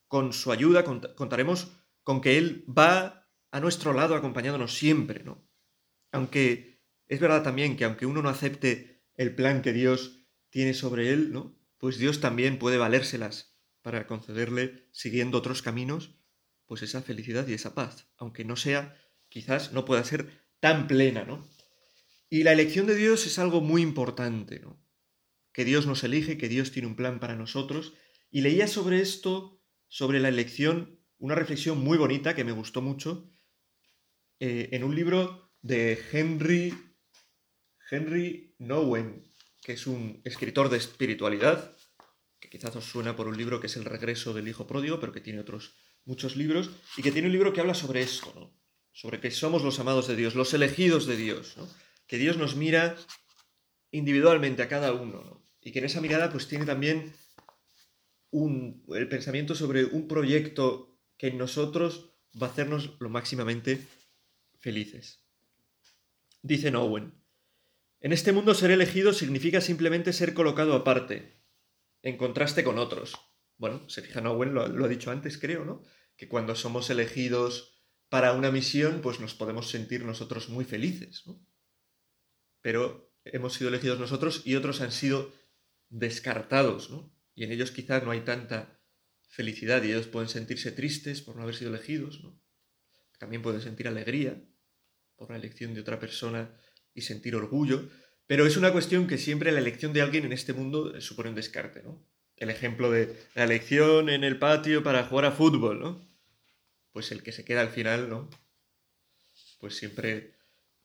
con 0.06 0.32
su 0.32 0.52
ayuda, 0.52 0.84
contaremos 0.84 1.72
con 2.02 2.20
que 2.20 2.38
Él 2.38 2.64
va 2.68 3.28
a 3.50 3.60
nuestro 3.60 3.92
lado 3.92 4.14
acompañándonos 4.14 4.74
siempre, 4.74 5.24
¿no? 5.24 5.48
Aunque 6.12 6.82
es 7.06 7.20
verdad 7.20 7.42
también 7.42 7.76
que 7.76 7.84
aunque 7.84 8.06
uno 8.06 8.22
no 8.22 8.28
acepte 8.28 9.04
el 9.14 9.34
plan 9.34 9.62
que 9.62 9.72
Dios 9.72 10.26
tiene 10.50 10.74
sobre 10.74 11.12
él, 11.12 11.32
¿no? 11.32 11.58
Pues 11.78 11.98
Dios 11.98 12.20
también 12.20 12.58
puede 12.58 12.78
valérselas 12.78 13.56
para 13.82 14.06
concederle, 14.06 14.88
siguiendo 14.92 15.38
otros 15.38 15.62
caminos, 15.62 16.16
pues 16.66 16.82
esa 16.82 17.02
felicidad 17.02 17.46
y 17.46 17.52
esa 17.54 17.74
paz, 17.74 18.08
aunque 18.16 18.44
no 18.44 18.56
sea, 18.56 18.96
quizás 19.28 19.72
no 19.72 19.84
pueda 19.84 20.02
ser 20.04 20.46
tan 20.60 20.86
plena, 20.86 21.24
¿no? 21.24 21.46
Y 22.34 22.42
la 22.42 22.52
elección 22.52 22.86
de 22.86 22.96
Dios 22.96 23.28
es 23.28 23.38
algo 23.38 23.60
muy 23.60 23.80
importante, 23.80 24.58
¿no? 24.58 24.84
Que 25.52 25.64
Dios 25.64 25.86
nos 25.86 26.02
elige, 26.02 26.36
que 26.36 26.48
Dios 26.48 26.72
tiene 26.72 26.88
un 26.88 26.96
plan 26.96 27.20
para 27.20 27.36
nosotros. 27.36 27.94
Y 28.32 28.40
leía 28.40 28.66
sobre 28.66 29.00
esto, 29.00 29.62
sobre 29.86 30.18
la 30.18 30.30
elección, 30.30 30.98
una 31.18 31.36
reflexión 31.36 31.78
muy 31.78 31.96
bonita 31.96 32.34
que 32.34 32.42
me 32.42 32.50
gustó 32.50 32.82
mucho, 32.82 33.30
eh, 34.40 34.70
en 34.72 34.82
un 34.82 34.96
libro 34.96 35.54
de 35.62 35.96
Henry, 36.10 36.74
Henry 37.88 38.56
Nowen, 38.58 39.30
que 39.62 39.74
es 39.74 39.86
un 39.86 40.20
escritor 40.24 40.70
de 40.70 40.78
espiritualidad, 40.78 41.76
que 42.40 42.50
quizás 42.50 42.74
os 42.74 42.84
suena 42.84 43.14
por 43.14 43.28
un 43.28 43.36
libro 43.36 43.60
que 43.60 43.68
es 43.68 43.76
El 43.76 43.84
regreso 43.84 44.34
del 44.34 44.48
Hijo 44.48 44.66
Pródigo, 44.66 44.98
pero 44.98 45.12
que 45.12 45.20
tiene 45.20 45.38
otros 45.38 45.76
muchos 46.04 46.34
libros, 46.34 46.72
y 46.96 47.02
que 47.02 47.12
tiene 47.12 47.28
un 47.28 47.32
libro 47.32 47.52
que 47.52 47.60
habla 47.60 47.74
sobre 47.74 48.02
esto, 48.02 48.32
¿no? 48.34 48.60
sobre 48.90 49.20
que 49.20 49.30
somos 49.30 49.62
los 49.62 49.78
amados 49.78 50.08
de 50.08 50.16
Dios, 50.16 50.34
los 50.34 50.52
elegidos 50.52 51.06
de 51.06 51.16
Dios. 51.16 51.56
¿no? 51.56 51.68
Que 52.06 52.18
Dios 52.18 52.36
nos 52.36 52.56
mira 52.56 52.96
individualmente 53.90 54.62
a 54.62 54.68
cada 54.68 54.92
uno, 54.92 55.42
y 55.60 55.72
que 55.72 55.78
en 55.78 55.86
esa 55.86 56.00
mirada 56.00 56.30
pues 56.30 56.48
tiene 56.48 56.66
también 56.66 57.12
un, 58.30 58.84
el 58.88 59.08
pensamiento 59.08 59.54
sobre 59.54 59.84
un 59.84 60.08
proyecto 60.08 60.98
que 61.16 61.28
en 61.28 61.38
nosotros 61.38 62.10
va 62.40 62.48
a 62.48 62.50
hacernos 62.50 62.96
lo 63.00 63.08
máximamente 63.08 63.86
felices. 64.58 65.24
Dice 66.42 66.74
Owen, 66.74 67.14
en 68.00 68.12
este 68.12 68.32
mundo 68.32 68.52
ser 68.54 68.70
elegido 68.70 69.12
significa 69.12 69.60
simplemente 69.60 70.12
ser 70.12 70.34
colocado 70.34 70.74
aparte, 70.74 71.40
en 72.02 72.18
contraste 72.18 72.64
con 72.64 72.78
otros. 72.78 73.14
Bueno, 73.56 73.88
se 73.88 74.02
fija 74.02 74.20
Owen, 74.28 74.52
lo, 74.52 74.68
lo 74.68 74.84
ha 74.84 74.88
dicho 74.88 75.10
antes, 75.10 75.38
creo, 75.38 75.64
¿no? 75.64 75.82
Que 76.16 76.28
cuando 76.28 76.54
somos 76.54 76.90
elegidos 76.90 77.82
para 78.10 78.32
una 78.32 78.50
misión, 78.50 79.00
pues 79.00 79.20
nos 79.20 79.34
podemos 79.34 79.70
sentir 79.70 80.04
nosotros 80.04 80.48
muy 80.50 80.64
felices, 80.64 81.22
¿no? 81.26 81.40
Pero 82.64 83.12
hemos 83.26 83.52
sido 83.52 83.68
elegidos 83.68 84.00
nosotros 84.00 84.40
y 84.46 84.54
otros 84.54 84.80
han 84.80 84.90
sido 84.90 85.30
descartados, 85.90 86.88
¿no? 86.88 87.14
Y 87.34 87.44
en 87.44 87.52
ellos 87.52 87.70
quizás 87.70 88.02
no 88.04 88.10
hay 88.10 88.22
tanta 88.22 88.80
felicidad 89.28 89.82
y 89.82 89.90
ellos 89.92 90.06
pueden 90.06 90.30
sentirse 90.30 90.72
tristes 90.72 91.20
por 91.20 91.36
no 91.36 91.42
haber 91.42 91.56
sido 91.56 91.68
elegidos, 91.68 92.24
¿no? 92.24 92.40
También 93.18 93.42
pueden 93.42 93.60
sentir 93.60 93.86
alegría 93.86 94.42
por 95.14 95.28
la 95.28 95.36
elección 95.36 95.74
de 95.74 95.82
otra 95.82 96.00
persona 96.00 96.58
y 96.94 97.02
sentir 97.02 97.36
orgullo, 97.36 97.90
pero 98.26 98.46
es 98.46 98.56
una 98.56 98.72
cuestión 98.72 99.06
que 99.06 99.18
siempre 99.18 99.52
la 99.52 99.58
elección 99.58 99.92
de 99.92 100.00
alguien 100.00 100.24
en 100.24 100.32
este 100.32 100.54
mundo 100.54 100.98
supone 101.02 101.28
un 101.28 101.34
descarte, 101.34 101.82
¿no? 101.82 102.02
El 102.34 102.48
ejemplo 102.48 102.90
de 102.90 103.14
la 103.34 103.44
elección 103.44 104.08
en 104.08 104.24
el 104.24 104.38
patio 104.38 104.82
para 104.82 105.04
jugar 105.04 105.26
a 105.26 105.32
fútbol, 105.32 105.80
¿no? 105.80 106.08
Pues 106.92 107.12
el 107.12 107.22
que 107.22 107.32
se 107.32 107.44
queda 107.44 107.60
al 107.60 107.68
final, 107.68 108.08
¿no? 108.08 108.30
Pues 109.60 109.76
siempre 109.76 110.33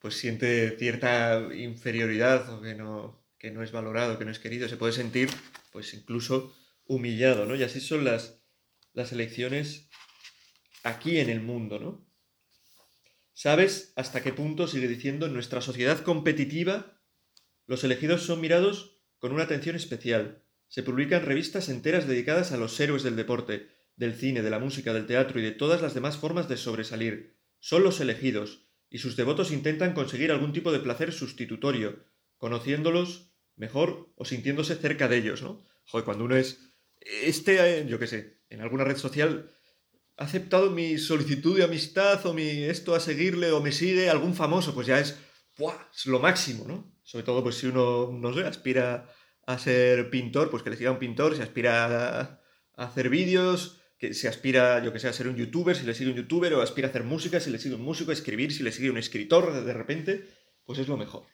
pues 0.00 0.16
siente 0.16 0.76
cierta 0.78 1.48
inferioridad 1.54 2.48
o 2.52 2.62
que 2.62 2.74
no, 2.74 3.22
que 3.38 3.50
no 3.50 3.62
es 3.62 3.70
valorado, 3.70 4.18
que 4.18 4.24
no 4.24 4.30
es 4.30 4.38
querido, 4.38 4.68
se 4.68 4.76
puede 4.76 4.92
sentir 4.92 5.28
pues 5.72 5.94
incluso 5.94 6.54
humillado, 6.84 7.46
¿no? 7.46 7.54
Y 7.54 7.62
así 7.62 7.80
son 7.80 8.04
las, 8.04 8.42
las 8.92 9.12
elecciones 9.12 9.88
aquí 10.82 11.18
en 11.18 11.30
el 11.30 11.40
mundo, 11.40 11.78
¿no? 11.78 12.10
¿Sabes 13.32 13.92
hasta 13.96 14.22
qué 14.22 14.32
punto, 14.32 14.66
sigue 14.66 14.88
diciendo, 14.88 15.26
en 15.26 15.32
nuestra 15.32 15.60
sociedad 15.60 16.02
competitiva, 16.02 17.00
los 17.66 17.84
elegidos 17.84 18.22
son 18.22 18.40
mirados 18.40 19.00
con 19.18 19.32
una 19.32 19.44
atención 19.44 19.76
especial? 19.76 20.44
Se 20.68 20.82
publican 20.82 21.24
revistas 21.24 21.68
enteras 21.68 22.06
dedicadas 22.06 22.52
a 22.52 22.56
los 22.56 22.78
héroes 22.80 23.02
del 23.02 23.16
deporte, 23.16 23.68
del 23.96 24.14
cine, 24.14 24.42
de 24.42 24.50
la 24.50 24.58
música, 24.58 24.92
del 24.92 25.06
teatro 25.06 25.40
y 25.40 25.42
de 25.42 25.52
todas 25.52 25.82
las 25.82 25.94
demás 25.94 26.16
formas 26.16 26.48
de 26.48 26.56
sobresalir. 26.56 27.38
Son 27.58 27.82
los 27.82 28.00
elegidos, 28.00 28.69
y 28.90 28.98
sus 28.98 29.16
devotos 29.16 29.52
intentan 29.52 29.94
conseguir 29.94 30.32
algún 30.32 30.52
tipo 30.52 30.72
de 30.72 30.80
placer 30.80 31.12
sustitutorio, 31.12 32.04
conociéndolos 32.36 33.32
mejor 33.56 34.12
o 34.16 34.24
sintiéndose 34.24 34.74
cerca 34.74 35.08
de 35.08 35.18
ellos, 35.18 35.42
¿no? 35.42 35.64
Joder, 35.84 36.04
cuando 36.04 36.24
uno 36.24 36.36
es... 36.36 36.58
Este, 37.00 37.80
eh, 37.80 37.86
yo 37.88 37.98
qué 37.98 38.06
sé, 38.06 38.40
en 38.50 38.60
alguna 38.60 38.84
red 38.84 38.96
social 38.96 39.50
ha 40.16 40.24
aceptado 40.24 40.70
mi 40.70 40.98
solicitud 40.98 41.56
de 41.56 41.64
amistad 41.64 42.24
o 42.26 42.34
mi 42.34 42.64
esto 42.64 42.94
a 42.94 43.00
seguirle 43.00 43.52
o 43.52 43.62
me 43.62 43.72
sigue 43.72 44.10
algún 44.10 44.34
famoso, 44.34 44.74
pues 44.74 44.86
ya 44.86 44.98
es, 45.00 45.18
¡buah! 45.56 45.88
es 45.94 46.06
lo 46.06 46.18
máximo, 46.18 46.66
¿no? 46.68 46.94
Sobre 47.02 47.24
todo 47.24 47.42
pues 47.42 47.56
si 47.56 47.68
uno, 47.68 48.10
no 48.12 48.34
sé, 48.34 48.44
aspira 48.44 49.08
a 49.46 49.58
ser 49.58 50.10
pintor, 50.10 50.50
pues 50.50 50.62
que 50.62 50.70
le 50.70 50.76
siga 50.76 50.90
un 50.90 50.98
pintor, 50.98 51.36
si 51.36 51.42
aspira 51.42 52.20
a, 52.20 52.40
hacer 52.76 53.08
vídeos, 53.08 53.79
que 54.00 54.14
se 54.14 54.28
aspira, 54.28 54.82
yo 54.82 54.94
que 54.94 54.98
sé, 54.98 55.08
a 55.08 55.12
ser 55.12 55.28
un 55.28 55.36
youtuber, 55.36 55.76
si 55.76 55.84
le 55.84 55.92
sigue 55.92 56.10
un 56.10 56.16
youtuber, 56.16 56.54
o 56.54 56.62
aspira 56.62 56.88
a 56.88 56.90
hacer 56.90 57.04
música, 57.04 57.38
si 57.38 57.50
le 57.50 57.58
sigue 57.58 57.74
un 57.74 57.82
músico, 57.82 58.10
a 58.10 58.14
escribir, 58.14 58.50
si 58.50 58.62
le 58.62 58.72
sigue 58.72 58.90
un 58.90 58.96
escritor 58.96 59.62
de 59.62 59.74
repente, 59.74 60.26
pues 60.64 60.78
es 60.78 60.88
lo 60.88 60.96
mejor. 60.96 61.26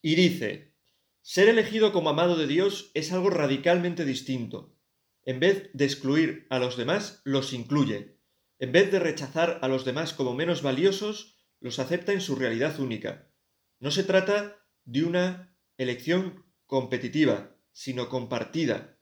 Y 0.00 0.14
dice, 0.14 0.76
ser 1.20 1.48
elegido 1.48 1.92
como 1.92 2.10
amado 2.10 2.36
de 2.36 2.46
Dios 2.46 2.92
es 2.94 3.10
algo 3.10 3.30
radicalmente 3.30 4.04
distinto. 4.04 4.78
En 5.24 5.40
vez 5.40 5.68
de 5.72 5.84
excluir 5.84 6.46
a 6.48 6.60
los 6.60 6.76
demás, 6.76 7.22
los 7.24 7.52
incluye. 7.52 8.20
En 8.60 8.70
vez 8.70 8.92
de 8.92 9.00
rechazar 9.00 9.58
a 9.62 9.68
los 9.68 9.84
demás 9.84 10.14
como 10.14 10.32
menos 10.32 10.62
valiosos, 10.62 11.44
los 11.58 11.80
acepta 11.80 12.12
en 12.12 12.20
su 12.20 12.36
realidad 12.36 12.78
única. 12.78 13.32
No 13.80 13.90
se 13.90 14.04
trata 14.04 14.64
de 14.84 15.02
una 15.02 15.58
elección 15.76 16.44
competitiva, 16.66 17.56
sino 17.72 18.08
compartida. 18.08 18.93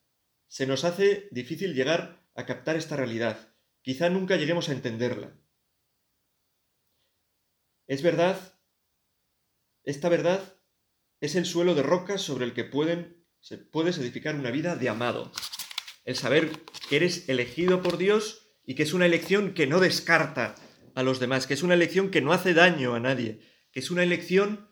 Se 0.53 0.67
nos 0.67 0.85
hace 0.85 1.29
difícil 1.31 1.73
llegar 1.73 2.29
a 2.35 2.45
captar 2.45 2.77
esta 2.77 2.95
realidad. 2.95 3.57
Quizá 3.81 4.11
nunca 4.11 4.37
lleguemos 4.37 4.69
a 4.69 4.73
entenderla. 4.73 5.35
Es 7.87 8.03
verdad, 8.03 8.61
esta 9.83 10.11
verdad 10.11 10.59
es 11.21 11.37
el 11.37 11.47
suelo 11.47 11.75
de 11.75 11.83
rocas 11.83 12.21
sobre 12.21 12.45
el 12.45 12.53
que 12.53 12.65
pueden, 12.65 13.25
se 13.41 13.57
puedes 13.57 13.97
edificar 13.97 14.35
una 14.35 14.51
vida 14.51 14.77
de 14.77 14.91
amado 14.91 15.33
el 16.05 16.17
saber 16.17 16.51
que 16.91 16.97
eres 16.97 17.31
elegido 17.31 17.83
por 17.83 17.97
Dios 17.97 18.53
y 18.63 18.75
que 18.75 18.83
es 18.83 18.93
una 18.93 19.07
elección 19.07 19.55
que 19.55 19.67
no 19.67 19.81
descarta 19.81 20.55
a 20.95 21.03
los 21.03 21.19
demás, 21.19 21.47
que 21.47 21.55
es 21.55 21.63
una 21.63 21.73
elección 21.73 22.11
que 22.11 22.21
no 22.21 22.35
hace 22.35 22.53
daño 22.53 22.95
a 22.95 23.01
nadie, 23.01 23.41
que 23.71 23.81
es 23.81 23.91
una 23.91 24.03
elección 24.03 24.69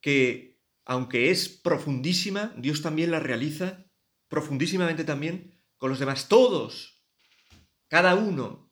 que, 0.00 0.60
aunque 0.84 1.30
es 1.30 1.48
profundísima, 1.48 2.52
Dios 2.56 2.82
también 2.82 3.12
la 3.12 3.20
realiza 3.20 3.89
profundísimamente 4.30 5.04
también 5.04 5.60
con 5.76 5.90
los 5.90 5.98
demás. 5.98 6.28
Todos, 6.28 7.02
cada 7.88 8.14
uno, 8.14 8.70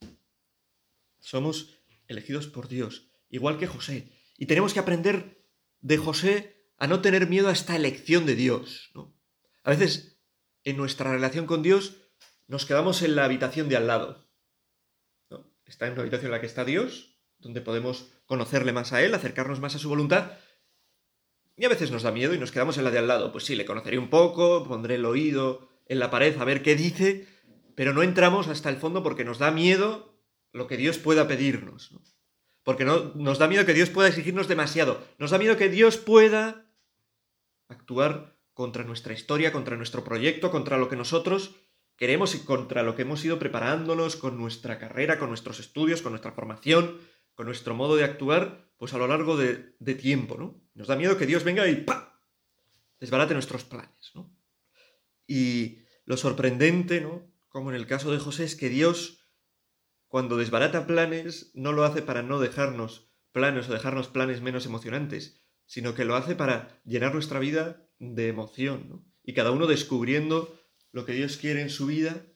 somos 1.19 1.75
elegidos 2.07 2.47
por 2.47 2.69
Dios, 2.69 3.11
igual 3.29 3.59
que 3.59 3.67
José. 3.67 4.11
Y 4.39 4.47
tenemos 4.47 4.73
que 4.73 4.81
aprender 4.81 5.45
de 5.81 5.99
José 5.99 6.73
a 6.79 6.87
no 6.87 7.03
tener 7.03 7.29
miedo 7.29 7.49
a 7.49 7.53
esta 7.53 7.77
elección 7.77 8.25
de 8.25 8.37
Dios. 8.37 8.91
A 9.65 9.71
veces 9.71 10.23
en 10.65 10.77
nuestra 10.77 11.13
relación 11.13 11.47
con 11.47 11.63
Dios 11.63 11.97
nos 12.47 12.65
quedamos 12.65 13.03
en 13.03 13.17
la 13.17 13.25
habitación 13.25 13.69
de 13.69 13.77
al 13.77 13.89
lado. 13.89 14.31
Está 15.67 15.87
en 15.87 15.93
una 15.93 16.03
habitación 16.03 16.29
en 16.29 16.33
la 16.33 16.41
que 16.41 16.47
está 16.47 16.65
Dios, 16.65 17.21
donde 17.39 17.61
podemos 17.61 18.11
conocerle 18.25 18.73
más 18.73 18.93
a 18.93 19.03
Él, 19.03 19.13
acercarnos 19.13 19.61
más 19.61 19.75
a 19.75 19.79
su 19.79 19.89
voluntad. 19.89 20.39
Y 21.59 21.65
a 21.65 21.69
veces 21.69 21.91
nos 21.91 22.05
da 22.05 22.13
miedo 22.13 22.35
y 22.35 22.39
nos 22.39 22.53
quedamos 22.53 22.79
en 22.79 22.85
la 22.85 22.93
de 22.93 22.99
al 22.99 23.09
lado. 23.09 23.33
Pues 23.33 23.45
sí, 23.45 23.57
le 23.57 23.65
conoceré 23.65 23.99
un 23.99 24.09
poco, 24.09 24.65
pondré 24.65 24.95
el 24.95 25.05
oído 25.05 25.69
en 25.87 25.99
la 25.99 26.09
pared 26.09 26.39
a 26.39 26.45
ver 26.45 26.63
qué 26.63 26.77
dice, 26.77 27.27
pero 27.75 27.93
no 27.93 28.03
entramos 28.03 28.47
hasta 28.47 28.71
el 28.71 28.77
fondo 28.77 29.03
porque 29.03 29.25
nos 29.25 29.39
da 29.39 29.51
miedo 29.51 30.15
lo 30.53 30.69
que 30.69 30.77
Dios 30.77 30.99
pueda 30.99 31.27
pedirnos. 31.27 31.91
Porque 32.63 32.85
no, 32.85 33.13
nos 33.17 33.39
da 33.39 33.49
miedo 33.49 33.67
que 33.67 33.75
Dios 33.75 33.91
pueda 33.91 34.09
exigirnos 34.09 34.47
demasiado. 34.47 35.03
Nos 35.19 35.33
da 35.33 35.39
miedo 35.39 35.57
que 35.57 35.69
Dios 35.69 35.97
pueda 35.97 36.71
actuar 37.69 38.37
contra 38.55 38.85
nuestra 38.85 39.13
historia, 39.13 39.53
contra 39.53 39.77
nuestro 39.77 40.05
proyecto, 40.05 40.53
contra 40.53 40.79
lo 40.79 40.89
que 40.89 40.97
nosotros 40.97 41.57
queremos 41.97 42.37
y 42.37 42.45
contra 42.45 42.85
lo 42.85 42.95
que 42.95 43.03
hemos 43.03 43.25
ido 43.25 43.41
preparándonos 43.41 44.15
con 44.15 44.39
nuestra 44.39 44.79
carrera, 44.79 45.19
con 45.19 45.29
nuestros 45.29 45.59
estudios, 45.59 46.03
con 46.03 46.13
nuestra 46.13 46.33
formación, 46.33 46.99
con 47.35 47.47
nuestro 47.47 47.75
modo 47.75 47.97
de 47.97 48.05
actuar, 48.05 48.68
pues 48.79 48.95
a 48.95 48.99
lo 48.99 49.09
largo 49.09 49.37
de, 49.37 49.75
tiempo, 49.95 50.37
¿no? 50.39 50.61
Nos 50.75 50.87
da 50.87 50.97
miedo 50.97 51.19
que 51.19 51.27
Dios 51.27 51.45
venga 51.45 51.69
y 51.69 51.83
¡pa! 51.83 52.23
desbarate 53.01 53.35
nuestros 53.35 53.65
planes, 53.65 54.13
¿no? 54.15 54.35
Y 55.27 55.81
lo 56.05 56.17
sorprendente, 56.17 57.01
¿no? 57.01 57.31
Como 57.49 57.71
en 57.71 57.77
el 57.77 57.87
caso 57.87 58.11
de 58.13 58.19
José, 58.19 58.45
es 58.45 58.55
que 58.55 58.69
Dios, 58.69 59.29
cuando 60.07 60.37
desbarata 60.37 60.87
planes, 60.87 61.51
no 61.55 61.73
lo 61.73 61.85
hace 61.85 62.03
para 62.03 62.23
no 62.23 62.39
dejarnos 62.39 63.11
planes 63.33 63.69
o 63.69 63.73
dejarnos 63.73 64.09
planes 64.09 64.41
menos 64.41 64.65
emocionantes, 64.65 65.43
sino 65.67 65.95
que 65.95 66.05
lo 66.05 66.15
hace 66.15 66.35
para 66.35 66.81
llenar 66.85 67.13
nuestra 67.13 67.41
vida 67.41 67.89
de 67.99 68.29
emoción, 68.29 68.89
¿no? 68.89 69.05
Y 69.25 69.35
cada 69.35 69.51
uno 69.51 69.67
descubriendo 69.67 70.57
lo 70.93 71.05
que 71.05 71.13
Dios 71.13 71.37
quiere 71.37 71.61
en 71.63 71.71
su 71.71 71.87
vida, 71.87 72.27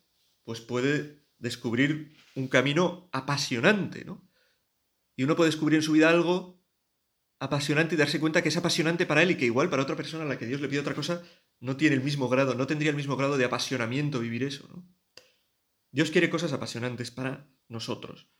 pues 0.44 0.60
puede 0.60 1.22
descubrir 1.38 2.16
un 2.34 2.48
camino 2.48 3.08
apasionante, 3.12 4.04
¿no? 4.04 4.28
Y 5.16 5.24
uno 5.24 5.36
puede 5.36 5.50
descubrir 5.50 5.76
en 5.76 5.82
su 5.82 5.92
vida 5.92 6.08
algo 6.08 6.62
apasionante 7.38 7.96
y 7.96 7.98
darse 7.98 8.20
cuenta 8.20 8.40
que 8.40 8.50
es 8.50 8.56
apasionante 8.56 9.04
para 9.04 9.22
él 9.22 9.32
y 9.32 9.36
que 9.36 9.46
igual 9.46 9.68
para 9.68 9.82
otra 9.82 9.96
persona 9.96 10.24
a 10.24 10.28
la 10.28 10.38
que 10.38 10.46
Dios 10.46 10.60
le 10.60 10.68
pide 10.68 10.78
otra 10.78 10.94
cosa 10.94 11.24
no 11.58 11.76
tiene 11.76 11.96
el 11.96 12.02
mismo 12.02 12.28
grado, 12.28 12.54
no 12.54 12.68
tendría 12.68 12.90
el 12.90 12.96
mismo 12.96 13.16
grado 13.16 13.36
de 13.36 13.44
apasionamiento 13.44 14.20
vivir 14.20 14.44
eso. 14.44 14.84
Dios 15.90 16.10
quiere 16.10 16.30
cosas 16.30 16.52
apasionantes 16.52 17.10
para 17.10 17.52
nosotros. 17.68 18.30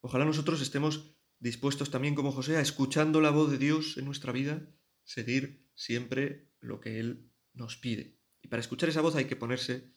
Ojalá 0.00 0.24
nosotros 0.24 0.60
estemos 0.60 1.16
dispuestos 1.38 1.90
también 1.90 2.14
como 2.14 2.32
José 2.32 2.56
a 2.56 2.60
escuchando 2.60 3.20
la 3.20 3.30
voz 3.30 3.50
de 3.50 3.58
Dios 3.58 3.96
en 3.96 4.04
nuestra 4.04 4.32
vida, 4.32 4.66
seguir 5.02 5.68
siempre 5.74 6.50
lo 6.60 6.80
que 6.80 7.00
Él 7.00 7.30
nos 7.52 7.76
pide. 7.76 8.18
Y 8.40 8.48
para 8.48 8.60
escuchar 8.60 8.88
esa 8.88 9.00
voz 9.00 9.16
hay 9.16 9.24
que 9.24 9.36
ponerse 9.36 9.94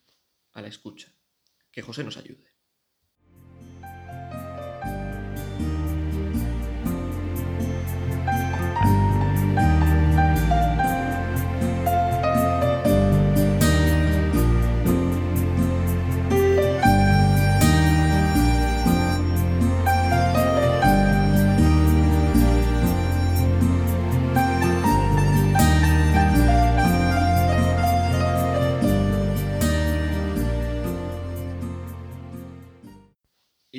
a 0.51 0.61
la 0.61 0.67
escucha. 0.67 1.13
Que 1.71 1.81
José 1.81 2.03
nos 2.03 2.17
ayude. 2.17 2.46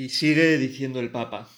Sigue 0.09 0.57
diciendo 0.57 1.01
el 1.01 1.11
Papa, 1.11 1.51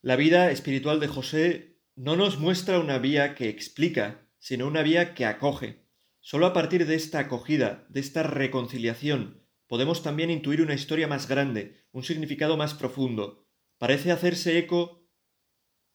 la 0.00 0.14
vida 0.14 0.50
espiritual 0.50 1.00
de 1.00 1.08
José 1.08 1.80
no 1.96 2.14
nos 2.14 2.38
muestra 2.38 2.78
una 2.78 2.98
vía 2.98 3.34
que 3.34 3.48
explica, 3.48 4.28
sino 4.38 4.66
una 4.68 4.82
vía 4.82 5.14
que 5.14 5.26
acoge. 5.26 5.84
Solo 6.20 6.46
a 6.46 6.52
partir 6.52 6.86
de 6.86 6.94
esta 6.94 7.18
acogida, 7.18 7.84
de 7.88 8.00
esta 8.00 8.22
reconciliación, 8.22 9.42
podemos 9.66 10.02
también 10.02 10.30
intuir 10.30 10.62
una 10.62 10.74
historia 10.74 11.08
más 11.08 11.28
grande, 11.28 11.84
un 11.90 12.04
significado 12.04 12.56
más 12.56 12.74
profundo. 12.74 13.48
Parece 13.78 14.12
hacerse 14.12 14.58
eco 14.58 15.08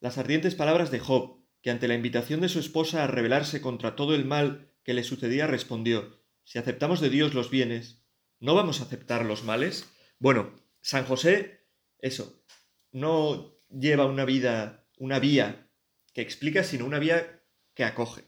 las 0.01 0.17
ardientes 0.17 0.55
palabras 0.55 0.91
de 0.91 0.99
Job, 0.99 1.45
que 1.62 1.71
ante 1.71 1.88
la 1.88 1.95
invitación 1.95 2.41
de 2.41 2.49
su 2.49 2.60
esposa 2.60 3.03
a 3.03 3.07
rebelarse 3.07 3.62
contra 3.62 3.95
todo 3.95 4.13
el 4.13 4.25
mal 4.25 4.73
que 4.84 4.93
le 4.93 5.03
sucedía 5.03 5.47
respondió, 5.47 6.21
si 6.43 6.60
aceptamos 6.60 6.99
de 6.99 7.10
Dios 7.10 7.34
los 7.34 7.49
bienes, 7.49 8.03
¿no 8.39 8.55
vamos 8.55 8.81
a 8.81 8.84
aceptar 8.84 9.25
los 9.25 9.43
males? 9.43 9.88
Bueno, 10.19 10.53
San 10.81 11.05
José, 11.05 11.61
eso, 12.01 12.43
no 12.91 13.57
lleva 13.69 14.05
una 14.05 14.25
vida, 14.25 14.87
una 14.97 15.19
vía 15.19 15.71
que 16.13 16.21
explica, 16.21 16.63
sino 16.63 16.85
una 16.85 16.99
vía 16.99 17.43
que 17.73 17.83
acoge. 17.83 18.25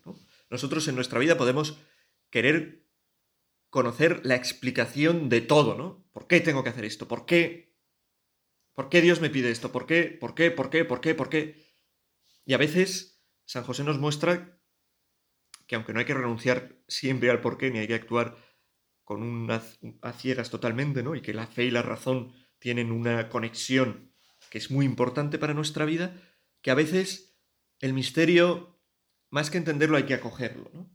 Nosotros 0.49 0.87
en 0.87 0.95
nuestra 0.95 1.19
vida 1.19 1.37
podemos 1.37 1.79
querer 2.29 2.87
conocer 3.69 4.25
la 4.25 4.35
explicación 4.35 5.29
de 5.29 5.41
todo, 5.41 5.75
¿no? 5.75 6.07
¿Por 6.11 6.27
qué 6.27 6.39
tengo 6.39 6.63
que 6.63 6.69
hacer 6.69 6.85
esto? 6.85 7.07
¿Por 7.07 7.25
qué? 7.25 7.75
¿Por 8.73 8.89
qué 8.89 9.01
Dios 9.01 9.19
me 9.19 9.29
pide 9.29 9.51
esto? 9.51 9.71
¿Por 9.71 9.85
qué? 9.85 10.05
¿Por 10.05 10.35
qué? 10.35 10.51
¿Por 10.51 10.69
qué? 10.69 10.85
¿Por 10.85 11.01
qué? 11.01 11.15
¿Por 11.15 11.29
qué? 11.29 11.75
Y 12.45 12.53
a 12.53 12.57
veces 12.57 13.23
San 13.45 13.63
José 13.63 13.83
nos 13.83 13.99
muestra 13.99 14.59
que 15.67 15.75
aunque 15.75 15.93
no 15.93 15.99
hay 15.99 16.05
que 16.05 16.13
renunciar 16.13 16.77
siempre 16.87 17.29
al 17.29 17.41
por 17.41 17.57
qué, 17.57 17.71
ni 17.71 17.79
hay 17.79 17.87
que 17.87 17.95
actuar 17.95 18.35
con 19.03 19.23
unas 19.23 19.79
a 20.01 20.13
ciegas 20.13 20.49
totalmente, 20.49 21.03
¿no? 21.03 21.15
Y 21.15 21.21
que 21.21 21.33
la 21.33 21.47
fe 21.47 21.65
y 21.65 21.71
la 21.71 21.81
razón 21.81 22.33
tienen 22.63 22.93
una 22.93 23.27
conexión 23.27 24.15
que 24.49 24.57
es 24.57 24.71
muy 24.71 24.85
importante 24.85 25.37
para 25.37 25.53
nuestra 25.53 25.83
vida, 25.83 26.15
que 26.61 26.71
a 26.71 26.75
veces 26.75 27.37
el 27.81 27.91
misterio, 27.91 28.79
más 29.29 29.49
que 29.49 29.57
entenderlo, 29.57 29.97
hay 29.97 30.05
que 30.05 30.13
acogerlo, 30.13 30.71
¿no? 30.73 30.89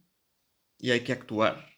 Y 0.78 0.92
hay 0.92 1.00
que 1.00 1.12
actuar. 1.12 1.68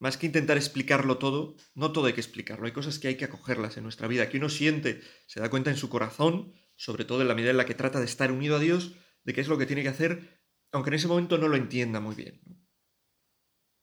Más 0.00 0.16
que 0.16 0.26
intentar 0.26 0.56
explicarlo 0.56 1.18
todo, 1.18 1.54
no 1.76 1.92
todo 1.92 2.06
hay 2.06 2.14
que 2.14 2.20
explicarlo, 2.20 2.66
hay 2.66 2.72
cosas 2.72 2.98
que 2.98 3.06
hay 3.06 3.16
que 3.16 3.26
acogerlas 3.26 3.76
en 3.76 3.84
nuestra 3.84 4.08
vida, 4.08 4.28
que 4.28 4.38
uno 4.38 4.48
siente, 4.48 5.00
se 5.28 5.38
da 5.38 5.50
cuenta 5.50 5.70
en 5.70 5.76
su 5.76 5.88
corazón, 5.88 6.52
sobre 6.74 7.04
todo 7.04 7.22
en 7.22 7.28
la 7.28 7.36
medida 7.36 7.52
en 7.52 7.58
la 7.58 7.66
que 7.66 7.76
trata 7.76 8.00
de 8.00 8.06
estar 8.06 8.32
unido 8.32 8.56
a 8.56 8.58
Dios, 8.58 8.96
de 9.22 9.34
qué 9.34 9.40
es 9.40 9.46
lo 9.46 9.56
que 9.56 9.66
tiene 9.66 9.84
que 9.84 9.90
hacer, 9.90 10.42
aunque 10.72 10.90
en 10.90 10.94
ese 10.94 11.06
momento 11.06 11.38
no 11.38 11.46
lo 11.46 11.54
entienda 11.54 12.00
muy 12.00 12.16
bien. 12.16 12.42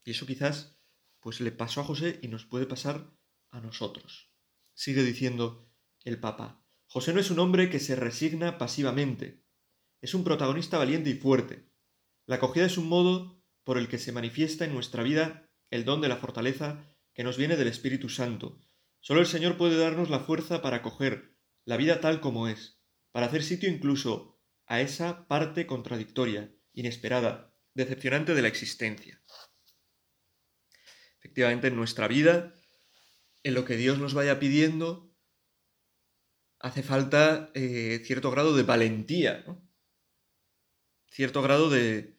Y 0.03 0.11
eso 0.11 0.25
quizás 0.25 0.83
pues 1.21 1.39
le 1.39 1.53
pasó 1.53 1.79
a 1.79 1.85
José 1.85 2.19
y 2.21 2.27
nos 2.27 2.45
puede 2.45 2.65
pasar 2.65 3.09
a 3.51 3.61
nosotros. 3.61 4.32
Sigue 4.73 5.03
diciendo 5.03 5.69
el 6.03 6.19
Papa. 6.19 6.65
José 6.87 7.13
no 7.13 7.19
es 7.19 7.31
un 7.31 7.39
hombre 7.39 7.69
que 7.69 7.79
se 7.79 7.95
resigna 7.95 8.57
pasivamente. 8.57 9.43
Es 10.01 10.13
un 10.13 10.23
protagonista 10.23 10.77
valiente 10.77 11.09
y 11.09 11.15
fuerte. 11.15 11.69
La 12.25 12.35
acogida 12.35 12.65
es 12.65 12.77
un 12.77 12.87
modo 12.87 13.43
por 13.63 13.77
el 13.77 13.87
que 13.87 13.97
se 13.97 14.11
manifiesta 14.11 14.65
en 14.65 14.73
nuestra 14.73 15.03
vida 15.03 15.49
el 15.69 15.85
don 15.85 16.01
de 16.01 16.09
la 16.09 16.17
fortaleza 16.17 16.85
que 17.13 17.23
nos 17.23 17.37
viene 17.37 17.55
del 17.55 17.67
Espíritu 17.67 18.09
Santo. 18.09 18.59
Solo 18.99 19.21
el 19.21 19.27
Señor 19.27 19.57
puede 19.57 19.77
darnos 19.77 20.09
la 20.09 20.19
fuerza 20.19 20.61
para 20.61 20.77
acoger 20.77 21.37
la 21.65 21.77
vida 21.77 22.01
tal 22.01 22.21
como 22.21 22.47
es, 22.47 22.79
para 23.11 23.27
hacer 23.27 23.43
sitio 23.43 23.69
incluso 23.69 24.39
a 24.65 24.81
esa 24.81 25.27
parte 25.27 25.67
contradictoria, 25.67 26.53
inesperada, 26.73 27.53
decepcionante 27.73 28.33
de 28.33 28.41
la 28.41 28.47
existencia. 28.47 29.21
Efectivamente, 31.19 31.67
en 31.67 31.75
nuestra 31.75 32.07
vida 32.07 32.53
en 33.43 33.53
lo 33.53 33.65
que 33.65 33.77
Dios 33.77 33.99
nos 33.99 34.13
vaya 34.13 34.39
pidiendo, 34.39 35.13
hace 36.59 36.81
falta 36.81 37.51
eh, 37.53 38.01
cierto 38.05 38.31
grado 38.31 38.55
de 38.55 38.63
valentía, 38.63 39.43
¿no? 39.45 39.61
cierto 41.07 41.41
grado 41.41 41.69
de, 41.69 42.17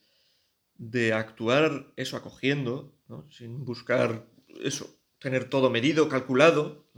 de 0.74 1.12
actuar 1.12 1.92
eso 1.96 2.16
acogiendo, 2.16 2.96
¿no? 3.08 3.28
sin 3.30 3.64
buscar 3.64 4.28
eso, 4.62 5.00
tener 5.18 5.48
todo 5.48 5.70
medido, 5.70 6.08
calculado. 6.08 6.90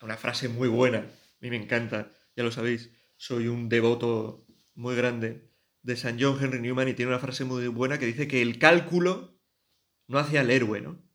Una 0.00 0.16
frase 0.16 0.48
muy 0.48 0.68
buena, 0.68 0.98
a 0.98 1.36
mí 1.40 1.50
me 1.50 1.56
encanta, 1.56 2.12
ya 2.36 2.44
lo 2.44 2.50
sabéis, 2.50 2.90
soy 3.16 3.48
un 3.48 3.68
devoto 3.68 4.46
muy 4.74 4.94
grande 4.94 5.50
de 5.82 5.96
San 5.96 6.18
John 6.20 6.38
Henry 6.42 6.60
Newman 6.60 6.88
y 6.88 6.94
tiene 6.94 7.10
una 7.10 7.20
frase 7.20 7.44
muy 7.44 7.66
buena 7.68 7.98
que 7.98 8.06
dice 8.06 8.28
que 8.28 8.42
el 8.42 8.58
cálculo 8.58 9.38
no 10.06 10.18
hace 10.18 10.38
al 10.38 10.50
héroe, 10.50 10.80
¿no? 10.80 11.05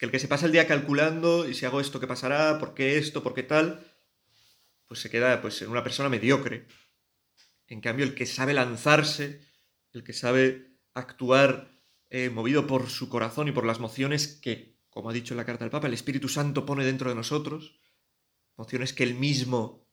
Que 0.00 0.06
el 0.06 0.12
que 0.12 0.18
se 0.18 0.28
pasa 0.28 0.46
el 0.46 0.52
día 0.52 0.66
calculando 0.66 1.46
y 1.46 1.52
si 1.52 1.66
hago 1.66 1.78
esto, 1.78 2.00
¿qué 2.00 2.06
pasará? 2.06 2.58
¿Por 2.58 2.72
qué 2.72 2.96
esto? 2.96 3.22
¿Por 3.22 3.34
qué 3.34 3.42
tal? 3.42 3.86
Pues 4.86 5.00
se 5.00 5.10
queda 5.10 5.42
pues, 5.42 5.60
en 5.60 5.68
una 5.68 5.82
persona 5.82 6.08
mediocre. 6.08 6.66
En 7.66 7.82
cambio, 7.82 8.06
el 8.06 8.14
que 8.14 8.24
sabe 8.24 8.54
lanzarse, 8.54 9.42
el 9.92 10.02
que 10.02 10.14
sabe 10.14 10.78
actuar 10.94 11.70
eh, 12.08 12.30
movido 12.30 12.66
por 12.66 12.88
su 12.88 13.10
corazón 13.10 13.48
y 13.48 13.52
por 13.52 13.66
las 13.66 13.78
mociones 13.78 14.26
que, 14.26 14.80
como 14.88 15.10
ha 15.10 15.12
dicho 15.12 15.34
en 15.34 15.36
la 15.36 15.44
carta 15.44 15.66
del 15.66 15.70
Papa, 15.70 15.88
el 15.88 15.92
Espíritu 15.92 16.30
Santo 16.30 16.64
pone 16.64 16.86
dentro 16.86 17.10
de 17.10 17.16
nosotros, 17.16 17.78
mociones 18.56 18.94
que 18.94 19.02
él 19.02 19.16
mismo 19.16 19.86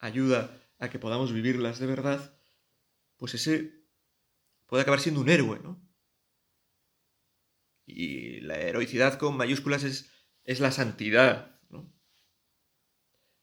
ayuda 0.00 0.60
a 0.78 0.90
que 0.90 0.98
podamos 0.98 1.32
vivirlas 1.32 1.78
de 1.78 1.86
verdad, 1.86 2.38
pues 3.16 3.32
ese 3.32 3.86
puede 4.66 4.82
acabar 4.82 5.00
siendo 5.00 5.22
un 5.22 5.30
héroe, 5.30 5.60
¿no? 5.60 5.83
Y 7.86 8.40
la 8.40 8.58
heroicidad 8.58 9.18
con 9.18 9.36
mayúsculas 9.36 9.84
es, 9.84 10.10
es 10.44 10.60
la 10.60 10.72
santidad. 10.72 11.60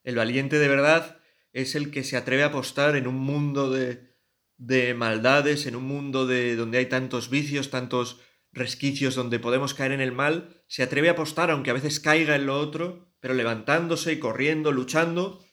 El 0.04 0.15
valiente 0.15 0.58
de 0.58 0.67
verdad 0.67 1.19
es 1.54 1.75
el 1.75 1.91
que 1.91 2.04
se 2.04 2.17
atreve 2.17 2.43
a 2.43 2.47
apostar 2.47 2.95
en 2.95 3.08
un 3.08 3.15
mundo 3.15 3.69
de, 3.69 4.15
de 4.58 4.93
maldades, 4.93 5.67
en 5.67 5.75
un 5.75 5.84
mundo 5.84 6.25
de, 6.25 6.56
donde 6.56 6.80
hay 6.80 6.88
tantos 6.88 7.30
vicios, 7.30 7.69
tantos 7.69 8.19
resquicios, 8.51 9.15
donde 9.15 9.39
podemos 9.39 9.73
caer 9.73 9.91
en 9.91 10.01
el 10.01 10.12
mal, 10.12 10.63
se 10.67 10.84
atreve 10.84 11.10
a 11.10 11.13
apostar, 11.13 11.51
aunque 11.51 11.69
a 11.69 11.73
veces 11.73 11.99
caiga 11.99 12.36
en 12.36 12.47
lo 12.47 12.60
otro, 12.60 13.13
pero 13.19 13.34
levantándose 13.34 14.13
y 14.13 14.19
corriendo, 14.19 14.71
luchando 14.71 15.45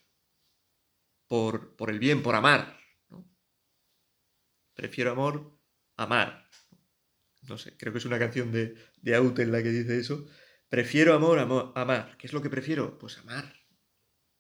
por, 1.27 1.77
por 1.77 1.91
el 1.91 1.99
bien, 1.99 2.23
por 2.23 2.35
amar. 2.35 2.79
Prefiero 4.75 5.11
amor, 5.11 5.59
amar 5.97 6.48
no 7.49 7.59
sé, 7.59 7.77
creo 7.77 7.93
que 7.93 7.99
es 7.99 8.05
una 8.05 8.19
canción 8.19 8.53
de, 8.53 8.75
de 9.01 9.17
en 9.17 9.53
la 9.53 9.63
que 9.63 9.71
dice 9.71 9.99
eso. 9.99 10.27
Prefiero 10.69 11.15
amor, 11.15 11.39
amor, 11.39 11.73
amar. 11.75 12.17
¿Qué 12.19 12.27
es 12.27 12.33
lo 12.33 12.43
que 12.43 12.51
prefiero? 12.51 12.99
Pues 12.99 13.19
amar. 13.19 13.55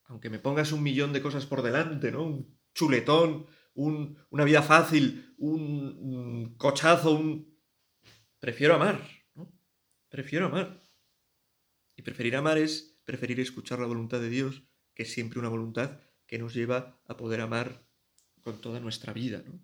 Aunque 0.04 0.30
me 0.30 0.38
pongas 0.38 0.72
un 0.72 0.82
millón 0.82 1.12
de 1.12 1.22
cosas 1.22 1.46
por 1.46 1.62
delante, 1.62 2.12
¿no? 2.12 2.24
Un 2.24 2.58
chuletón, 2.74 3.46
un, 3.74 4.18
una 4.30 4.44
vida 4.44 4.62
fácil, 4.62 5.34
un, 5.38 6.54
cochazo, 6.56 7.12
un... 7.12 7.58
Prefiero 8.40 8.74
amar, 8.74 9.00
¿no? 9.34 9.52
Prefiero 10.08 10.46
amar. 10.46 10.82
Y 11.96 12.02
preferir 12.02 12.36
amar 12.36 12.58
es 12.58 13.00
preferir 13.04 13.40
escuchar 13.40 13.78
la 13.78 13.86
voluntad 13.86 14.20
de 14.20 14.28
Dios, 14.28 14.64
que 14.94 15.04
es 15.04 15.12
siempre 15.12 15.38
una 15.38 15.48
voluntad 15.48 16.00
que 16.26 16.38
nos 16.38 16.54
lleva 16.54 17.00
a 17.06 17.16
poder 17.16 17.40
amar 17.40 17.86
con 18.42 18.60
toda 18.60 18.80
nuestra 18.80 19.12
vida, 19.12 19.42
¿no? 19.46 19.60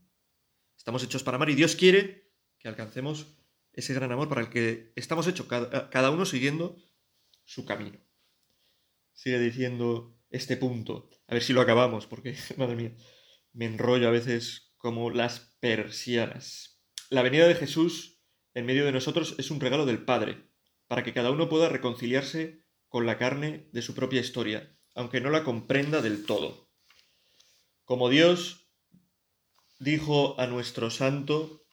Estamos 0.77 1.03
hechos 1.05 1.23
para 1.23 1.37
amar 1.37 1.51
y 1.51 1.55
Dios 1.55 1.77
quiere 1.77 2.24
que 2.65 2.71
alcancemos 2.71 3.37
ese 3.75 3.93
gran 3.93 4.11
amor 4.11 4.31
para 4.31 4.41
el 4.41 4.49
que 4.49 4.91
estamos 4.97 5.27
hechos, 5.27 5.47
cada, 5.47 6.11
uno 6.11 6.25
siguiendo 6.25 6.79
su 7.45 7.67
camino. 7.67 8.01
Sigue 9.13 9.39
diciendo 9.39 10.19
este 10.31 10.57
punto, 10.57 11.11
a 11.29 11.35
ver 11.35 11.43
si 11.43 11.53
lo 11.53 11.61
acabamos, 11.61 12.07
porque, 12.07 12.35
madre 12.57 12.75
mía, 12.75 12.97
me 13.53 13.67
enrollo 13.67 14.09
a 14.09 14.13
veces 14.13 14.73
como 14.79 15.11
las 15.11 15.55
persianas. 15.61 16.83
La 17.11 17.21
venida 17.21 17.47
de 17.47 17.55
Jesús 17.55 18.23
en 18.55 18.65
medio 18.65 18.87
de 18.87 18.93
nosotros 18.93 19.35
es 19.37 19.51
un 19.51 19.61
regalo 19.61 19.85
del 19.85 20.03
Padre, 20.03 20.49
para 20.87 21.05
que 21.05 21.13
cada 21.13 21.31
uno 21.31 21.51
pueda 21.51 21.69
reconciliarse 21.69 22.65
con 22.89 23.05
la 23.05 23.19
carne 23.19 23.69
de 23.73 23.83
su 23.83 23.95
propia 23.95 24.23
historia, 24.23 24.75
aunque 24.95 25.21
no 25.21 25.29
la 25.29 25.45
comprenda 25.45 26.01
del 26.01 26.25
todo. 26.25 26.71
Como 27.85 28.09
Dios 28.09 28.71
dijo 29.79 30.41
a 30.41 30.47
nuestro 30.47 30.89
santo 30.89 31.64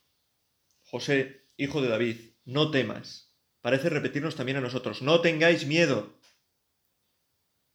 José, 0.92 1.48
hijo 1.56 1.82
de 1.82 1.88
David, 1.88 2.18
no 2.44 2.70
temas. 2.70 3.34
Parece 3.62 3.90
repetirnos 3.90 4.36
también 4.36 4.58
a 4.58 4.62
nosotros, 4.62 5.02
no 5.02 5.22
tengáis 5.22 5.66
miedo. 5.66 6.20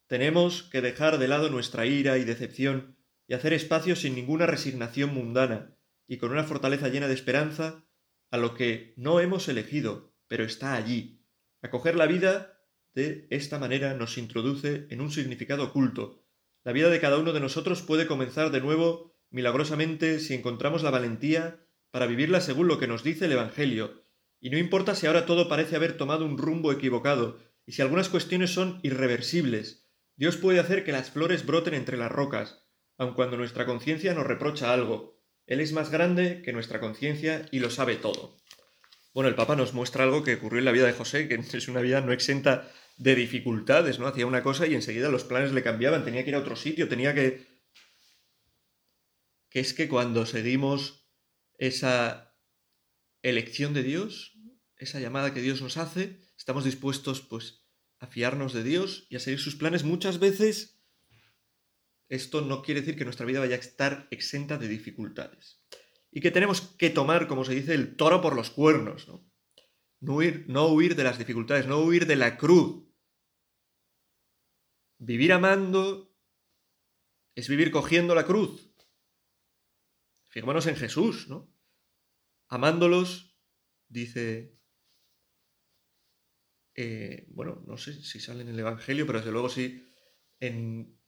Tenemos 0.07 0.65
que 0.65 0.83
dejar 0.83 1.17
de 1.17 1.27
lado 1.27 1.49
nuestra 1.49 1.87
ira 1.87 2.19
y 2.19 2.25
decepción 2.25 2.99
y 3.27 3.33
hacer 3.33 3.55
espacio 3.55 3.97
sin 3.97 4.15
ninguna 4.15 4.45
resignación 4.45 5.15
mundana 5.15 5.79
y 6.07 6.19
con 6.19 6.31
una 6.31 6.45
fortaleza 6.45 6.89
llena 6.89 7.09
de 7.09 7.15
esperanza 7.15 7.87
a 8.31 8.37
lo 8.37 8.55
que 8.55 8.93
no 8.99 9.19
hemos 9.19 9.49
elegido, 9.49 10.15
pero 10.29 10.45
está 10.45 10.75
allí. 10.75 11.25
Acoger 11.63 11.97
la 11.97 12.07
vida 12.07 12.61
de 12.95 13.29
esta 13.31 13.59
manera 13.59 13.95
nos 13.95 14.19
introduce 14.19 14.89
en 14.91 15.01
un 15.01 15.11
significado 15.11 15.65
oculto. 15.65 16.23
La 16.65 16.73
vida 16.73 16.91
de 16.91 17.01
cada 17.01 17.17
uno 17.17 17.33
de 17.33 17.41
nosotros 17.41 17.81
puede 17.81 18.07
comenzar 18.07 18.51
de 18.51 18.61
nuevo 18.61 19.17
milagrosamente 19.31 20.21
si 20.21 20.35
encontramos 20.35 20.83
la 20.83 20.91
valentía 20.91 21.66
para 21.97 22.09
vivirla 22.09 22.43
según 22.43 22.69
lo 22.69 22.79
que 22.79 22.87
nos 22.87 23.03
dice 23.03 23.25
el 23.25 23.33
Evangelio, 23.33 24.05
y 24.39 24.51
no 24.51 24.59
importa 24.59 24.95
si 24.95 25.07
ahora 25.07 25.25
todo 25.25 25.49
parece 25.49 25.77
haber 25.77 25.97
tomado 25.97 26.27
un 26.27 26.37
rumbo 26.37 26.71
equivocado, 26.71 27.39
y 27.65 27.73
si 27.73 27.81
algunas 27.81 28.11
cuestiones 28.11 28.53
son 28.53 28.81
irreversibles, 28.83 29.89
Dios 30.15 30.37
puede 30.37 30.61
hacer 30.61 30.85
que 30.85 30.93
las 30.93 31.11
flores 31.11 31.47
broten 31.47 31.73
entre 31.73 31.97
las 31.97 32.13
rocas, 32.13 32.67
aun 32.99 33.15
cuando 33.15 33.39
nuestra 33.39 33.65
conciencia 33.65 34.13
nos 34.13 34.27
reprocha 34.27 34.75
algo. 34.75 35.23
Él 35.47 35.59
es 35.61 35.73
más 35.73 35.91
grande 35.91 36.43
que 36.43 36.53
nuestra 36.53 36.81
conciencia 36.81 37.49
y 37.51 37.61
lo 37.61 37.71
sabe 37.71 37.97
todo. 37.97 38.37
Bueno, 39.15 39.31
el 39.31 39.35
Papa 39.35 39.57
nos 39.57 39.73
muestra 39.73 40.05
algo 40.05 40.23
que 40.23 40.35
ocurrió 40.35 40.59
en 40.59 40.67
la 40.67 40.73
vida 40.73 40.85
de 40.85 40.93
José, 40.93 41.29
que 41.29 41.37
es 41.55 41.69
una 41.69 41.81
vida 41.81 42.03
no 42.03 42.13
exenta 42.13 42.71
de 42.99 43.15
dificultades, 43.15 43.99
¿no? 43.99 44.07
Hacía 44.07 44.27
una 44.27 44.43
cosa 44.43 44.67
y 44.67 44.75
enseguida 44.75 45.09
los 45.09 45.25
planes 45.25 45.53
le 45.53 45.63
cambiaban, 45.63 46.05
tenía 46.05 46.25
que 46.25 46.29
ir 46.29 46.37
a 46.37 46.41
otro 46.41 46.57
sitio, 46.57 46.91
tenía 46.91 47.15
que... 47.15 47.47
que 49.49 49.61
es 49.61 49.73
que 49.73 49.89
cuando 49.89 50.27
seguimos 50.27 51.06
esa 51.59 52.35
elección 53.23 53.75
de 53.75 53.83
Dios, 53.83 54.39
esa 54.77 55.01
llamada 55.01 55.33
que 55.33 55.41
Dios 55.41 55.63
nos 55.63 55.77
hace, 55.77 56.21
estamos 56.37 56.65
dispuestos 56.65 57.21
pues 57.21 57.67
a 57.99 58.07
fiarnos 58.07 58.53
de 58.53 58.63
Dios 58.63 59.07
y 59.11 59.17
a 59.17 59.21
seguir 59.21 59.41
sus 59.41 59.57
planes 59.57 59.85
muchas 59.85 60.19
veces. 60.19 60.81
Esto 62.09 62.41
no 62.41 62.63
quiere 62.63 62.81
decir 62.81 62.97
que 62.97 63.05
nuestra 63.05 63.27
vida 63.27 63.41
vaya 63.41 63.57
a 63.57 63.59
estar 63.59 64.07
exenta 64.11 64.59
de 64.59 64.69
dificultades. 64.69 65.61
Y 66.13 66.21
que 66.21 66.31
tenemos 66.31 66.61
que 66.61 66.91
tomar, 66.91 67.27
como 67.27 67.45
se 67.45 67.55
dice, 67.55 67.75
el 67.75 67.97
toro 67.97 68.21
por 68.21 68.37
los 68.37 68.51
cuernos, 68.51 69.09
¿no? 69.09 69.29
No 70.01 70.17
huir, 70.17 70.45
no 70.47 70.69
huir 70.69 70.95
de 70.95 71.05
las 71.05 71.19
dificultades, 71.19 71.67
no 71.67 71.79
huir 71.81 72.07
de 72.07 72.17
la 72.17 72.37
cruz. 72.37 72.87
Vivir 74.99 75.33
amando 75.33 76.15
es 77.35 77.49
vivir 77.49 77.71
cogiendo 77.71 78.15
la 78.15 78.25
cruz. 78.25 78.71
Fijémonos 80.37 80.67
en 80.67 80.77
Jesús, 80.77 81.29
¿no? 81.29 81.51
Amándolos, 82.49 83.39
dice 83.89 84.61
eh, 86.75 87.25
bueno, 87.29 87.65
no 87.67 87.79
sé 87.79 87.95
si 88.03 88.21
sale 88.21 88.43
en 88.43 88.49
el 88.49 88.59
Evangelio, 88.59 89.07
pero 89.07 89.21
desde 89.21 89.33
luego 89.33 89.49
sí 89.49 89.83
en, 90.39 91.01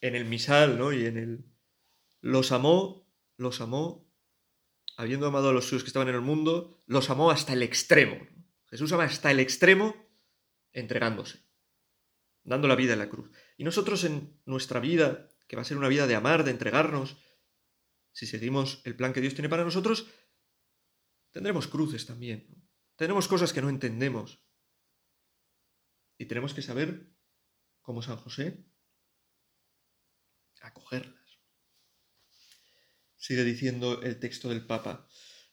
el 0.00 0.24
misal, 0.24 0.78
¿no? 0.78 0.90
Y 0.90 1.04
en 1.04 1.18
el... 1.18 1.44
Los 2.22 2.50
amó, 2.50 3.06
los 3.36 3.60
amó, 3.60 4.10
habiendo 4.96 5.26
amado 5.26 5.50
a 5.50 5.52
los 5.52 5.66
suyos 5.66 5.82
que 5.82 5.88
estaban 5.88 6.08
en 6.08 6.14
el 6.14 6.22
mundo, 6.22 6.82
los 6.86 7.10
amó 7.10 7.30
hasta 7.30 7.52
el 7.52 7.62
extremo. 7.62 8.26
Jesús 8.70 8.90
ama 8.92 9.04
hasta 9.04 9.30
el 9.30 9.40
extremo 9.40 9.94
entregándose, 10.72 11.44
dando 12.42 12.68
la 12.68 12.76
vida 12.76 12.94
en 12.94 13.00
la 13.00 13.10
cruz. 13.10 13.30
Y 13.58 13.64
nosotros 13.64 14.04
en 14.04 14.40
nuestra 14.46 14.80
vida, 14.80 15.28
que 15.46 15.56
va 15.56 15.60
a 15.60 15.66
ser 15.66 15.76
una 15.76 15.88
vida 15.88 16.06
de 16.06 16.14
amar, 16.14 16.42
de 16.42 16.52
entregarnos, 16.52 17.18
si 18.12 18.26
seguimos 18.26 18.80
el 18.84 18.96
plan 18.96 19.12
que 19.12 19.20
Dios 19.20 19.34
tiene 19.34 19.48
para 19.48 19.64
nosotros, 19.64 20.06
tendremos 21.30 21.66
cruces 21.66 22.06
también. 22.06 22.46
Tendremos 22.96 23.26
cosas 23.26 23.52
que 23.52 23.62
no 23.62 23.68
entendemos, 23.68 24.42
y 26.22 26.26
tenemos 26.26 26.54
que 26.54 26.62
saber, 26.62 27.10
como 27.80 28.00
San 28.00 28.16
José, 28.16 28.64
acogerlas. 30.60 31.40
Sigue 33.16 33.42
diciendo 33.42 34.00
el 34.02 34.20
texto 34.20 34.48
del 34.48 34.64
Papa. 34.64 35.08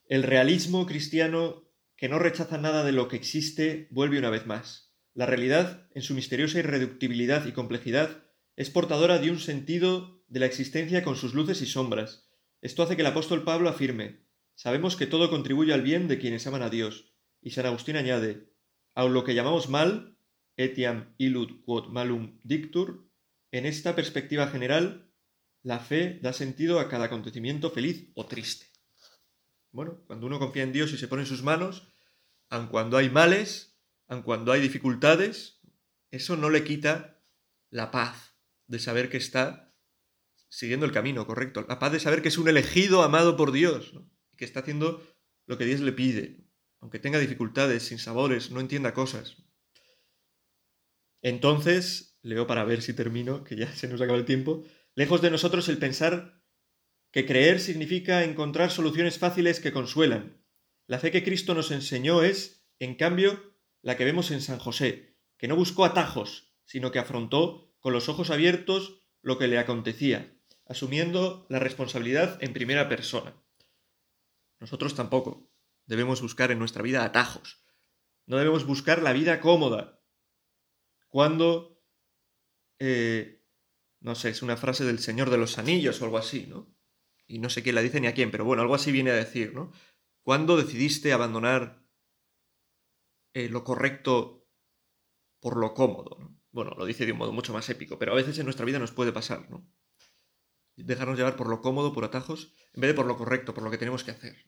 El 0.05 0.21
realismo 0.21 0.85
cristiano 0.85 1.73
que 1.95 2.07
no 2.07 2.19
rechaza 2.19 2.59
nada 2.59 2.83
de 2.83 2.91
lo 2.91 3.07
que 3.07 3.15
existe 3.15 3.87
vuelve 3.89 4.19
una 4.19 4.29
vez 4.29 4.45
más. 4.45 4.93
La 5.15 5.25
realidad, 5.25 5.89
en 5.95 6.03
su 6.03 6.13
misteriosa 6.13 6.59
irreductibilidad 6.59 7.47
y 7.47 7.51
complejidad, 7.51 8.23
es 8.55 8.69
portadora 8.69 9.17
de 9.17 9.31
un 9.31 9.39
sentido 9.39 10.23
de 10.27 10.39
la 10.39 10.45
existencia 10.45 11.03
con 11.03 11.15
sus 11.15 11.33
luces 11.33 11.63
y 11.63 11.65
sombras. 11.65 12.28
Esto 12.61 12.83
hace 12.83 12.95
que 12.95 13.01
el 13.01 13.07
apóstol 13.07 13.43
Pablo 13.43 13.69
afirme, 13.69 14.25
sabemos 14.55 14.95
que 14.95 15.07
todo 15.07 15.29
contribuye 15.29 15.73
al 15.73 15.81
bien 15.81 16.07
de 16.07 16.19
quienes 16.19 16.45
aman 16.47 16.61
a 16.61 16.69
Dios. 16.69 17.13
Y 17.41 17.51
San 17.51 17.65
Agustín 17.65 17.95
añade, 17.95 18.49
aun 18.95 19.13
lo 19.13 19.23
que 19.23 19.33
llamamos 19.33 19.69
mal, 19.69 20.17
etiam 20.57 21.15
illud 21.17 21.63
quod 21.63 21.87
malum 21.87 22.39
dictur, 22.43 23.07
en 23.51 23.65
esta 23.65 23.95
perspectiva 23.95 24.47
general, 24.47 25.09
la 25.63 25.79
fe 25.79 26.19
da 26.21 26.33
sentido 26.33 26.79
a 26.79 26.89
cada 26.89 27.05
acontecimiento 27.05 27.71
feliz 27.71 28.11
o 28.15 28.25
triste. 28.25 28.67
Bueno, 29.71 30.03
cuando 30.07 30.27
uno 30.27 30.39
confía 30.39 30.63
en 30.63 30.73
Dios 30.73 30.91
y 30.91 30.97
se 30.97 31.07
pone 31.07 31.23
en 31.23 31.27
sus 31.27 31.43
manos, 31.43 31.87
aun 32.49 32.67
cuando 32.67 32.97
hay 32.97 33.09
males, 33.09 33.79
aun 34.07 34.23
cuando 34.23 34.51
hay 34.51 34.61
dificultades, 34.61 35.61
eso 36.11 36.35
no 36.35 36.49
le 36.49 36.63
quita 36.63 37.21
la 37.69 37.91
paz 37.91 38.35
de 38.67 38.79
saber 38.79 39.09
que 39.09 39.17
está 39.17 39.68
siguiendo 40.49 40.85
el 40.85 40.91
camino 40.91 41.25
correcto, 41.25 41.65
la 41.67 41.79
paz 41.79 41.91
de 41.91 41.99
saber 41.99 42.21
que 42.21 42.27
es 42.27 42.37
un 42.37 42.49
elegido 42.49 43.03
amado 43.03 43.37
por 43.37 43.51
Dios, 43.51 43.93
que 44.35 44.45
está 44.45 44.61
haciendo 44.61 45.01
lo 45.45 45.57
que 45.57 45.65
Dios 45.65 45.79
le 45.79 45.93
pide, 45.93 46.45
aunque 46.79 46.99
tenga 46.99 47.19
dificultades, 47.19 47.83
sin 47.83 47.99
sabores, 47.99 48.51
no 48.51 48.59
entienda 48.59 48.93
cosas. 48.93 49.37
Entonces, 51.21 52.17
leo 52.21 52.47
para 52.47 52.63
ver 52.63 52.81
si 52.81 52.93
termino, 52.93 53.43
que 53.43 53.55
ya 53.55 53.73
se 53.73 53.87
nos 53.87 54.01
acaba 54.01 54.17
el 54.17 54.25
tiempo, 54.25 54.63
lejos 54.95 55.21
de 55.21 55.31
nosotros 55.31 55.67
el 55.69 55.77
pensar 55.77 56.41
que 57.11 57.25
creer 57.25 57.59
significa 57.59 58.23
encontrar 58.23 58.71
soluciones 58.71 59.17
fáciles 59.17 59.59
que 59.59 59.71
consuelan. 59.71 60.43
La 60.87 60.99
fe 60.99 61.11
que 61.11 61.23
Cristo 61.23 61.53
nos 61.53 61.71
enseñó 61.71 62.23
es, 62.23 62.67
en 62.79 62.95
cambio, 62.95 63.55
la 63.81 63.97
que 63.97 64.05
vemos 64.05 64.31
en 64.31 64.41
San 64.41 64.59
José, 64.59 65.17
que 65.37 65.47
no 65.47 65.55
buscó 65.55 65.85
atajos, 65.85 66.55
sino 66.65 66.91
que 66.91 66.99
afrontó 66.99 67.75
con 67.79 67.93
los 67.93 68.09
ojos 68.09 68.29
abiertos 68.29 69.01
lo 69.21 69.37
que 69.37 69.47
le 69.47 69.57
acontecía, 69.57 70.38
asumiendo 70.69 71.45
la 71.49 71.59
responsabilidad 71.59 72.41
en 72.41 72.53
primera 72.53 72.87
persona. 72.87 73.35
Nosotros 74.59 74.95
tampoco 74.95 75.51
debemos 75.85 76.21
buscar 76.21 76.51
en 76.51 76.59
nuestra 76.59 76.83
vida 76.83 77.03
atajos. 77.03 77.65
No 78.27 78.37
debemos 78.37 78.65
buscar 78.65 79.01
la 79.01 79.11
vida 79.11 79.41
cómoda, 79.41 79.99
cuando, 81.09 81.81
eh, 82.77 83.43
no 83.99 84.13
sé, 84.13 84.29
es 84.29 84.43
una 84.43 84.57
frase 84.57 84.85
del 84.85 84.99
Señor 84.99 85.31
de 85.31 85.39
los 85.39 85.57
Anillos 85.57 85.99
o 86.01 86.05
algo 86.05 86.19
así, 86.19 86.45
¿no? 86.45 86.71
Y 87.25 87.39
no 87.39 87.49
sé 87.49 87.63
quién 87.63 87.75
la 87.75 87.81
dice 87.81 87.99
ni 87.99 88.05
a 88.05 88.13
quién, 88.13 88.29
pero 88.29 88.45
bueno, 88.45 88.61
algo 88.61 88.75
así 88.75 88.91
viene 88.91 89.09
a 89.09 89.15
decir, 89.15 89.53
¿no? 89.55 89.71
¿Cuándo 90.21 90.55
decidiste 90.55 91.13
abandonar 91.13 91.83
eh, 93.33 93.49
lo 93.49 93.63
correcto 93.63 94.47
por 95.39 95.57
lo 95.57 95.73
cómodo? 95.73 96.17
¿no? 96.19 96.39
Bueno, 96.51 96.71
lo 96.77 96.85
dice 96.85 97.07
de 97.07 97.11
un 97.13 97.17
modo 97.17 97.31
mucho 97.31 97.53
más 97.53 97.67
épico, 97.69 97.97
pero 97.97 98.11
a 98.11 98.15
veces 98.15 98.37
en 98.37 98.45
nuestra 98.45 98.65
vida 98.65 98.77
nos 98.77 98.91
puede 98.91 99.11
pasar, 99.11 99.49
¿no? 99.49 99.67
Dejarnos 100.83 101.17
llevar 101.17 101.35
por 101.35 101.49
lo 101.49 101.61
cómodo, 101.61 101.93
por 101.93 102.03
atajos, 102.03 102.53
en 102.73 102.81
vez 102.81 102.89
de 102.89 102.93
por 102.93 103.05
lo 103.05 103.17
correcto, 103.17 103.53
por 103.53 103.63
lo 103.63 103.71
que 103.71 103.77
tenemos 103.77 104.03
que 104.03 104.11
hacer. 104.11 104.45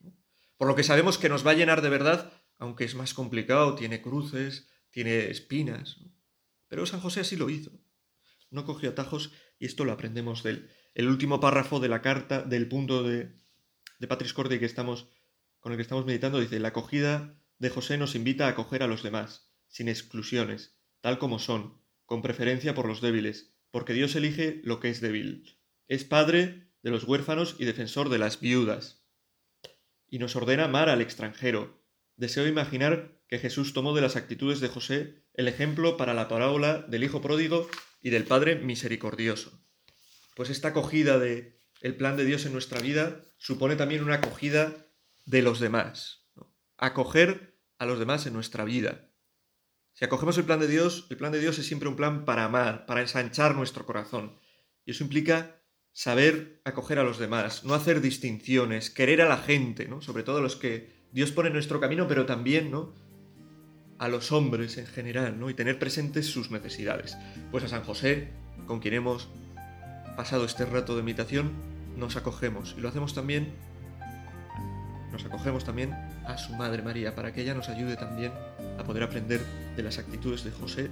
Por 0.58 0.68
lo 0.68 0.76
que 0.76 0.84
sabemos 0.84 1.18
que 1.18 1.30
nos 1.30 1.46
va 1.46 1.52
a 1.52 1.56
llenar 1.56 1.82
de 1.82 1.90
verdad, 1.90 2.32
aunque 2.58 2.84
es 2.84 2.96
más 2.96 3.14
complicado, 3.14 3.76
tiene 3.76 4.02
cruces, 4.02 4.70
tiene 4.90 5.30
espinas. 5.30 6.00
Pero 6.68 6.86
San 6.86 7.00
José 7.00 7.22
así 7.22 7.36
lo 7.36 7.50
hizo. 7.50 7.72
No 8.50 8.66
cogió 8.66 8.90
atajos 8.90 9.32
y 9.60 9.66
esto 9.66 9.86
lo 9.86 9.92
aprendemos 9.92 10.44
del 10.44 10.70
el 10.94 11.08
último 11.08 11.40
párrafo 11.40 11.80
de 11.80 11.90
la 11.90 12.02
carta, 12.02 12.42
del 12.42 12.68
punto 12.68 13.04
de, 13.04 13.34
de 14.00 14.08
Patris 14.08 14.34
que 14.34 14.66
estamos, 14.66 15.08
con 15.60 15.72
el 15.72 15.78
que 15.78 15.84
estamos 15.84 16.06
meditando, 16.06 16.40
dice, 16.40 16.60
la 16.60 16.70
acogida 16.70 17.40
de 17.60 17.70
José 17.70 17.98
nos 17.98 18.16
invita 18.16 18.48
a 18.48 18.50
acoger 18.50 18.84
a 18.84 18.88
los 18.88 19.04
demás, 19.04 19.52
sin 19.68 19.88
exclusiones, 19.88 20.76
tal 21.00 21.18
como 21.18 21.40
son, 21.40 21.82
con 22.06 22.22
preferencia 22.22 22.74
por 22.74 22.88
los 22.88 23.00
débiles, 23.00 23.54
porque 23.70 23.94
Dios 23.94 24.16
elige 24.16 24.62
lo 24.64 24.80
que 24.80 24.90
es 24.90 25.00
débil. 25.00 25.61
Es 25.92 26.06
padre 26.06 26.70
de 26.84 26.90
los 26.90 27.04
huérfanos 27.04 27.58
y 27.60 27.66
defensor 27.66 28.08
de 28.08 28.18
las 28.18 28.40
viudas. 28.40 29.04
Y 30.08 30.20
nos 30.20 30.38
ordena 30.38 30.64
amar 30.64 30.88
al 30.88 31.02
extranjero. 31.02 31.84
Deseo 32.16 32.48
imaginar 32.48 33.20
que 33.28 33.40
Jesús 33.40 33.74
tomó 33.74 33.94
de 33.94 34.00
las 34.00 34.16
actitudes 34.16 34.62
de 34.62 34.70
José 34.70 35.26
el 35.34 35.50
ejemplo 35.50 35.98
para 35.98 36.14
la 36.14 36.30
parábola 36.30 36.78
del 36.88 37.04
Hijo 37.04 37.22
pródigo 37.22 37.70
y 38.02 38.10
del 38.10 38.24
Padre 38.24 38.56
misericordioso. 38.56 39.52
Pues 40.34 40.50
esta 40.50 40.70
acogida 40.70 41.20
de 41.20 41.60
el 41.82 41.98
plan 41.98 42.16
de 42.16 42.24
Dios 42.24 42.46
en 42.46 42.54
nuestra 42.54 42.80
vida 42.80 43.26
supone 43.38 43.76
también 43.76 44.02
una 44.02 44.16
acogida 44.16 44.88
de 45.26 45.42
los 45.42 45.60
demás. 45.60 46.26
Acoger 46.78 47.60
a 47.80 47.86
los 47.86 48.00
demás 48.00 48.26
en 48.28 48.34
nuestra 48.34 48.64
vida. 48.64 49.10
Si 49.92 50.06
acogemos 50.06 50.38
el 50.38 50.46
plan 50.46 50.62
de 50.62 50.70
Dios, 50.70 51.08
el 51.10 51.18
plan 51.18 51.34
de 51.34 51.42
Dios 51.42 51.60
es 51.60 51.66
siempre 51.66 51.90
un 51.90 51.98
plan 51.98 52.24
para 52.24 52.46
amar, 52.46 52.86
para 52.86 53.02
ensanchar 53.02 53.56
nuestro 53.56 53.86
corazón. 53.86 54.40
Y 54.86 54.92
eso 54.92 55.04
implica 55.04 55.61
saber 55.94 56.62
acoger 56.64 57.00
a 57.00 57.04
los 57.04 57.20
demás, 57.20 57.64
no 57.64 57.74
hacer 57.74 58.02
distinciones, 58.02 58.90
querer 58.90 59.22
a 59.22 59.28
la 59.28 59.38
gente, 59.38 59.88
¿no? 59.88 60.02
sobre 60.02 60.24
todo 60.24 60.38
a 60.38 60.42
los 60.42 60.56
que 60.56 60.90
Dios 61.12 61.32
pone 61.32 61.48
en 61.48 61.54
nuestro 61.54 61.80
camino, 61.80 62.08
pero 62.08 62.26
también 62.26 62.72
¿no? 62.72 62.94
a 64.02 64.08
los 64.08 64.32
hombres 64.32 64.78
en 64.80 64.88
general, 64.88 65.40
¿no? 65.40 65.52
Y 65.52 65.54
tener 65.54 65.78
presentes 65.78 66.26
sus 66.26 66.50
necesidades. 66.50 67.16
Pues 67.52 67.64
a 67.64 67.68
San 67.68 67.84
José, 67.84 68.30
con 68.66 68.80
quien 68.80 68.96
hemos 68.96 69.30
pasado 70.18 70.44
este 70.46 70.66
rato 70.66 70.98
de 70.98 71.04
meditación, 71.04 71.52
nos 71.98 72.16
acogemos. 72.16 72.74
Y 72.76 72.82
lo 72.82 72.90
hacemos 72.90 73.14
también, 73.14 73.54
nos 75.12 75.24
acogemos 75.24 75.66
también 75.66 75.94
a 76.26 76.40
su 76.40 76.54
Madre 76.56 76.82
María, 76.82 77.14
para 77.14 77.32
que 77.32 77.44
ella 77.44 77.54
nos 77.54 77.70
ayude 77.70 77.96
también 77.96 78.32
a 78.80 78.84
poder 78.84 79.04
aprender 79.04 79.46
de 79.76 79.84
las 79.84 80.00
actitudes 80.00 80.44
de 80.44 80.50
José, 80.50 80.90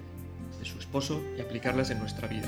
de 0.59 0.65
su 0.65 0.77
esposo, 0.77 1.19
y 1.35 1.41
aplicarlas 1.41 1.89
en 1.89 1.97
nuestra 1.97 2.27
vida. 2.27 2.47